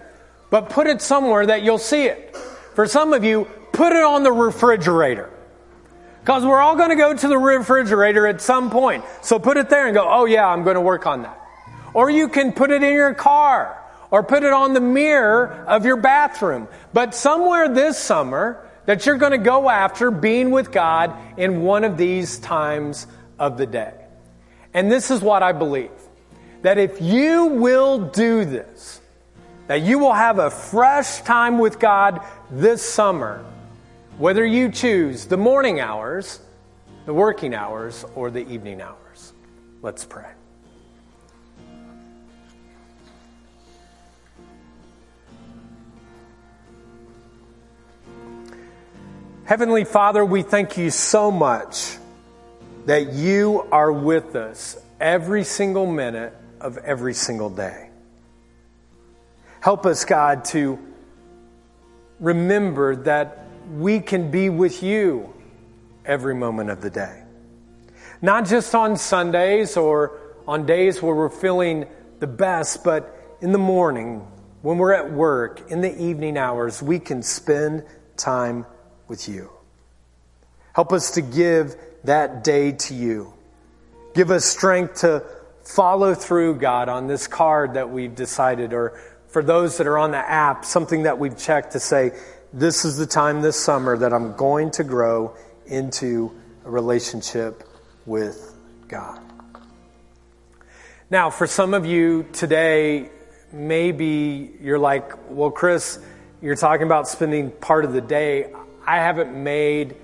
but 0.51 0.69
put 0.69 0.87
it 0.87 1.01
somewhere 1.01 1.47
that 1.47 1.63
you'll 1.63 1.79
see 1.79 2.05
it. 2.05 2.37
For 2.75 2.87
some 2.87 3.13
of 3.13 3.25
you, 3.25 3.47
put 3.73 3.93
it 3.93 4.03
on 4.03 4.23
the 4.23 4.33
refrigerator. 4.33 5.31
Because 6.21 6.45
we're 6.45 6.61
all 6.61 6.77
going 6.77 6.91
to 6.91 6.97
go 6.97 7.15
to 7.15 7.29
the 7.29 7.39
refrigerator 7.39 8.27
at 8.27 8.41
some 8.41 8.71
point. 8.71 9.05
So 9.23 9.39
put 9.39 9.57
it 9.57 9.71
there 9.71 9.87
and 9.87 9.95
go, 9.95 10.07
oh 10.09 10.27
yeah, 10.27 10.47
I'm 10.47 10.65
going 10.65 10.75
to 10.75 10.81
work 10.81 11.07
on 11.07 11.23
that. 11.23 11.39
Or 11.95 12.11
you 12.11 12.29
can 12.29 12.53
put 12.53 12.71
it 12.71 12.83
in 12.83 12.93
your 12.93 13.15
car 13.15 13.77
or 14.11 14.23
put 14.23 14.43
it 14.43 14.53
on 14.53 14.75
the 14.75 14.81
mirror 14.81 15.65
of 15.67 15.85
your 15.85 15.97
bathroom. 15.97 16.69
But 16.93 17.15
somewhere 17.15 17.69
this 17.69 17.99
summer 17.99 18.69
that 18.87 19.07
you're 19.07 19.17
going 19.17 19.33
to 19.33 19.39
go 19.39 19.69
after 19.69 20.11
being 20.11 20.51
with 20.51 20.73
God 20.73 21.15
in 21.39 21.63
one 21.63 21.85
of 21.85 21.97
these 21.97 22.39
times 22.39 23.07
of 23.39 23.57
the 23.57 23.67
day. 23.67 23.95
And 24.75 24.91
this 24.91 25.11
is 25.11 25.21
what 25.21 25.43
I 25.43 25.53
believe. 25.53 25.91
That 26.63 26.79
if 26.79 27.01
you 27.01 27.47
will 27.47 28.11
do 28.11 28.45
this, 28.45 29.01
that 29.71 29.83
you 29.83 30.01
will 30.01 30.13
have 30.13 30.41
a 30.41 30.51
fresh 30.51 31.21
time 31.21 31.57
with 31.57 31.79
God 31.79 32.27
this 32.51 32.83
summer, 32.83 33.45
whether 34.19 34.45
you 34.45 34.69
choose 34.69 35.27
the 35.27 35.37
morning 35.37 35.79
hours, 35.79 36.41
the 37.07 37.15
working 37.15 37.55
hours, 37.55 38.05
or 38.17 38.33
the 38.33 38.45
evening 38.49 38.83
hours. 38.83 39.33
Let's 39.81 40.05
pray. 40.05 40.27
Heavenly 49.45 49.85
Father, 49.85 50.25
we 50.25 50.43
thank 50.43 50.79
you 50.79 50.91
so 50.91 51.31
much 51.31 51.97
that 52.87 53.13
you 53.13 53.69
are 53.71 53.93
with 53.93 54.35
us 54.35 54.77
every 54.99 55.45
single 55.45 55.87
minute 55.87 56.37
of 56.61 56.77
every 56.79 57.15
single 57.15 57.51
day. 57.51 57.90
Help 59.61 59.85
us, 59.85 60.07
God, 60.07 60.45
to 60.47 60.79
remember 62.19 62.97
that 62.97 63.45
we 63.77 64.01
can 64.01 64.31
be 64.31 64.49
with 64.49 64.83
you 64.83 65.33
every 66.05 66.35
moment 66.35 66.71
of 66.71 66.81
the 66.81 66.89
day. 66.89 67.23
Not 68.23 68.47
just 68.47 68.75
on 68.75 68.97
Sundays 68.97 69.77
or 69.77 70.19
on 70.49 70.65
days 70.65 71.03
where 71.03 71.15
we're 71.15 71.29
feeling 71.29 71.87
the 72.21 72.27
best, 72.27 72.85
but 72.85 73.37
in 73.43 73.53
the 73.53 73.59
morning, 73.59 74.27
when 74.63 74.79
we're 74.79 74.95
at 74.95 75.13
work, 75.13 75.71
in 75.71 75.83
the 75.83 76.03
evening 76.03 76.39
hours, 76.39 76.83
we 76.83 76.99
can 76.99 77.23
spend 77.23 77.85
time 78.17 78.65
with 79.09 79.29
you. 79.29 79.51
Help 80.73 80.93
us 80.93 81.13
to 81.13 81.23
give 81.23 81.77
that 82.05 82.45
day 82.45 82.73
to 82.73 82.95
you. 82.95 83.33
Give 84.15 84.31
us 84.31 84.45
strength 84.45 85.01
to 85.01 85.25
follow 85.63 86.15
through, 86.15 86.57
God, 86.57 86.89
on 86.89 87.07
this 87.07 87.27
card 87.27 87.75
that 87.75 87.91
we've 87.91 88.15
decided 88.15 88.73
or 88.73 88.99
for 89.31 89.43
those 89.43 89.79
that 89.79 89.87
are 89.87 89.99
on 89.99 90.11
the 90.11 90.19
app, 90.19 90.65
something 90.65 91.05
that 91.05 91.19
we've 91.19 91.39
checked 91.39 91.73
to 91.73 91.81
say, 91.81 92.13
this 92.53 92.85
is 92.85 92.97
the 92.97 93.07
time 93.07 93.43
this 93.43 93.57
summer 93.57 93.97
that 93.97 94.13
I'm 94.13 94.35
going 94.35 94.73
to 94.73 94.85
grow 94.85 95.37
into 95.67 96.33
a 96.65 96.71
relationship 96.71 97.63
with 98.07 98.55
God. 98.89 99.21
Now, 101.11 101.31
for 101.31 101.47
some 101.47 101.75
of 101.75 101.87
you 101.87 102.27
today, 102.33 103.11
maybe 103.53 104.53
you're 104.61 104.79
like, 104.79 105.13
well, 105.31 105.51
Chris, 105.51 105.99
you're 106.43 106.57
talking 106.57 106.87
about 106.87 107.09
spending 107.09 107.51
part 107.51 107.85
of 107.85 107.93
the 107.93 108.01
day. 108.01 108.53
I 108.87 108.97
haven't 108.97 109.33
made 109.33 109.95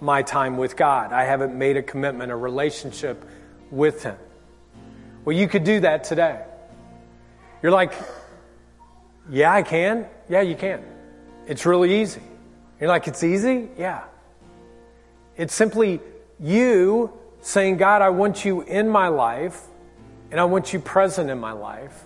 my 0.00 0.22
time 0.22 0.56
with 0.56 0.76
God. 0.76 1.12
I 1.12 1.24
haven't 1.24 1.54
made 1.54 1.76
a 1.76 1.82
commitment, 1.82 2.32
a 2.32 2.36
relationship 2.36 3.22
with 3.70 4.02
Him. 4.02 4.16
Well, 5.24 5.36
you 5.36 5.46
could 5.46 5.64
do 5.64 5.80
that 5.80 6.04
today. 6.04 6.42
You're 7.62 7.72
like, 7.72 7.92
yeah, 9.30 9.52
I 9.52 9.62
can. 9.62 10.06
Yeah, 10.28 10.40
you 10.40 10.56
can. 10.56 10.82
It's 11.46 11.66
really 11.66 12.00
easy. 12.00 12.22
You're 12.80 12.88
like, 12.88 13.08
it's 13.08 13.22
easy? 13.22 13.68
Yeah. 13.78 14.02
It's 15.36 15.54
simply 15.54 16.00
you 16.40 17.12
saying, 17.40 17.76
God, 17.76 18.02
I 18.02 18.10
want 18.10 18.44
you 18.44 18.62
in 18.62 18.88
my 18.88 19.08
life, 19.08 19.60
and 20.30 20.40
I 20.40 20.44
want 20.44 20.72
you 20.72 20.80
present 20.80 21.30
in 21.30 21.38
my 21.38 21.52
life. 21.52 22.04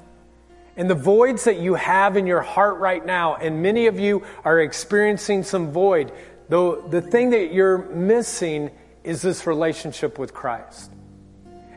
And 0.76 0.90
the 0.90 0.94
voids 0.94 1.44
that 1.44 1.58
you 1.58 1.74
have 1.74 2.16
in 2.16 2.26
your 2.26 2.42
heart 2.42 2.78
right 2.78 3.04
now, 3.04 3.36
and 3.36 3.62
many 3.62 3.86
of 3.86 3.98
you 3.98 4.24
are 4.44 4.60
experiencing 4.60 5.42
some 5.42 5.72
void, 5.72 6.12
the, 6.48 6.82
the 6.90 7.00
thing 7.00 7.30
that 7.30 7.52
you're 7.52 7.78
missing 7.78 8.70
is 9.02 9.22
this 9.22 9.46
relationship 9.46 10.18
with 10.18 10.34
Christ. 10.34 10.92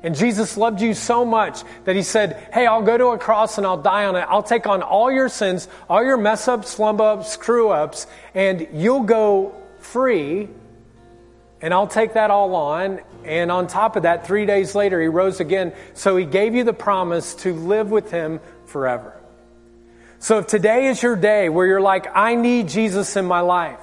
And 0.03 0.15
Jesus 0.15 0.55
loved 0.55 0.81
you 0.81 0.93
so 0.93 1.25
much 1.25 1.63
that 1.85 1.95
he 1.95 2.03
said, 2.03 2.49
Hey, 2.53 2.65
I'll 2.65 2.81
go 2.81 2.97
to 2.97 3.07
a 3.07 3.17
cross 3.17 3.57
and 3.57 3.67
I'll 3.67 3.81
die 3.81 4.05
on 4.05 4.15
it. 4.15 4.25
I'll 4.29 4.43
take 4.43 4.67
on 4.67 4.81
all 4.81 5.11
your 5.11 5.29
sins, 5.29 5.67
all 5.89 6.03
your 6.03 6.17
mess 6.17 6.47
ups, 6.47 6.69
slump 6.69 7.01
ups, 7.01 7.31
screw 7.31 7.69
ups, 7.69 8.07
and 8.33 8.67
you'll 8.73 9.03
go 9.03 9.55
free. 9.79 10.47
And 11.61 11.73
I'll 11.73 11.87
take 11.87 12.13
that 12.13 12.31
all 12.31 12.55
on. 12.55 13.01
And 13.25 13.51
on 13.51 13.67
top 13.67 13.97
of 13.97 14.03
that, 14.03 14.25
three 14.25 14.45
days 14.45 14.75
later, 14.75 15.01
he 15.01 15.07
rose 15.07 15.41
again. 15.41 15.73
So 15.93 16.15
he 16.15 16.25
gave 16.25 16.55
you 16.55 16.63
the 16.63 16.73
promise 16.73 17.35
to 17.35 17.53
live 17.53 17.91
with 17.91 18.11
him 18.11 18.39
forever. 18.65 19.19
So 20.19 20.39
if 20.39 20.47
today 20.47 20.87
is 20.87 21.01
your 21.01 21.15
day 21.15 21.49
where 21.49 21.65
you're 21.65 21.81
like, 21.81 22.07
I 22.15 22.35
need 22.35 22.69
Jesus 22.69 23.15
in 23.15 23.25
my 23.25 23.39
life, 23.41 23.79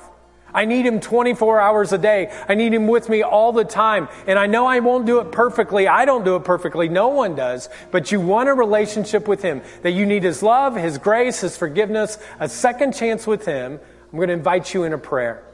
I 0.55 0.65
need 0.65 0.87
him 0.87 1.01
24 1.01 1.61
hours 1.61 1.93
a 1.93 1.99
day. 1.99 2.33
I 2.49 2.55
need 2.55 2.73
him 2.73 2.87
with 2.87 3.09
me 3.09 3.23
all 3.23 3.53
the 3.53 3.65
time. 3.65 4.09
And 4.27 4.39
I 4.39 4.47
know 4.47 4.67
I 4.67 4.81
won't 4.81 5.07
do 5.07 5.21
it 5.21 5.33
perfectly. 5.33 5.87
I 5.87 6.05
don't 6.05 6.25
do 6.25 6.37
it 6.37 6.45
perfectly. 6.45 6.89
No 6.89 7.09
one 7.09 7.35
does. 7.35 7.69
But 7.91 8.11
you 8.13 8.21
want 8.21 8.49
a 8.49 8.55
relationship 8.55 9.29
with 9.29 9.43
him, 9.43 9.63
that 9.83 9.93
you 9.93 10.07
need 10.07 10.23
his 10.23 10.43
love, 10.43 10.77
his 10.77 10.99
grace, 10.99 11.41
his 11.41 11.57
forgiveness, 11.57 12.19
a 12.41 12.49
second 12.49 12.95
chance 12.95 13.27
with 13.27 13.45
him. 13.45 13.79
I'm 14.11 14.17
going 14.17 14.29
to 14.29 14.35
invite 14.35 14.73
you 14.73 14.85
in 14.85 14.93
a 14.93 14.99
prayer. 14.99 15.45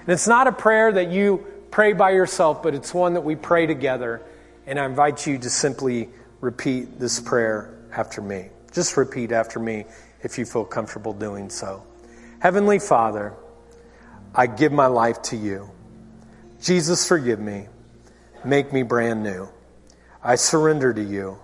And 0.00 0.08
it's 0.08 0.26
not 0.26 0.46
a 0.46 0.52
prayer 0.52 0.90
that 0.92 1.10
you 1.10 1.46
pray 1.70 1.92
by 1.92 2.10
yourself, 2.10 2.62
but 2.62 2.74
it's 2.74 2.92
one 2.92 3.14
that 3.14 3.20
we 3.20 3.36
pray 3.36 3.66
together. 3.66 4.22
And 4.66 4.78
I 4.78 4.86
invite 4.86 5.26
you 5.26 5.38
to 5.38 5.50
simply 5.50 6.08
repeat 6.40 6.98
this 6.98 7.20
prayer 7.20 7.78
after 7.92 8.20
me. 8.22 8.48
Just 8.72 8.96
repeat 8.96 9.32
after 9.32 9.60
me 9.60 9.84
if 10.22 10.38
you 10.38 10.44
feel 10.44 10.64
comfortable 10.64 11.12
doing 11.12 11.50
so. 11.50 11.84
Heavenly 12.40 12.78
Father, 12.78 13.34
I 14.34 14.46
give 14.46 14.72
my 14.72 14.86
life 14.86 15.22
to 15.22 15.36
you. 15.36 15.70
Jesus, 16.60 17.06
forgive 17.06 17.40
me. 17.40 17.66
Make 18.44 18.72
me 18.72 18.82
brand 18.82 19.22
new. 19.22 19.48
I 20.22 20.36
surrender 20.36 20.92
to 20.92 21.02
you. 21.02 21.38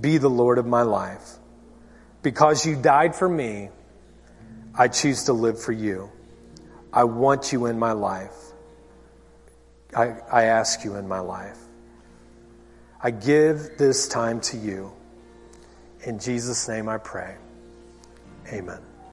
Be 0.00 0.18
the 0.18 0.30
Lord 0.30 0.58
of 0.58 0.66
my 0.66 0.82
life. 0.82 1.36
Because 2.22 2.64
you 2.64 2.76
died 2.76 3.14
for 3.14 3.28
me, 3.28 3.70
I 4.74 4.88
choose 4.88 5.24
to 5.24 5.32
live 5.32 5.60
for 5.60 5.72
you. 5.72 6.10
I 6.92 7.04
want 7.04 7.52
you 7.52 7.66
in 7.66 7.78
my 7.78 7.92
life. 7.92 8.34
I, 9.94 10.14
I 10.30 10.44
ask 10.44 10.84
you 10.84 10.96
in 10.96 11.08
my 11.08 11.20
life. 11.20 11.58
I 13.02 13.10
give 13.10 13.76
this 13.78 14.08
time 14.08 14.40
to 14.42 14.56
you. 14.56 14.92
In 16.04 16.18
Jesus' 16.18 16.68
name 16.68 16.88
I 16.88 16.98
pray. 16.98 17.36
Amen. 18.48 18.91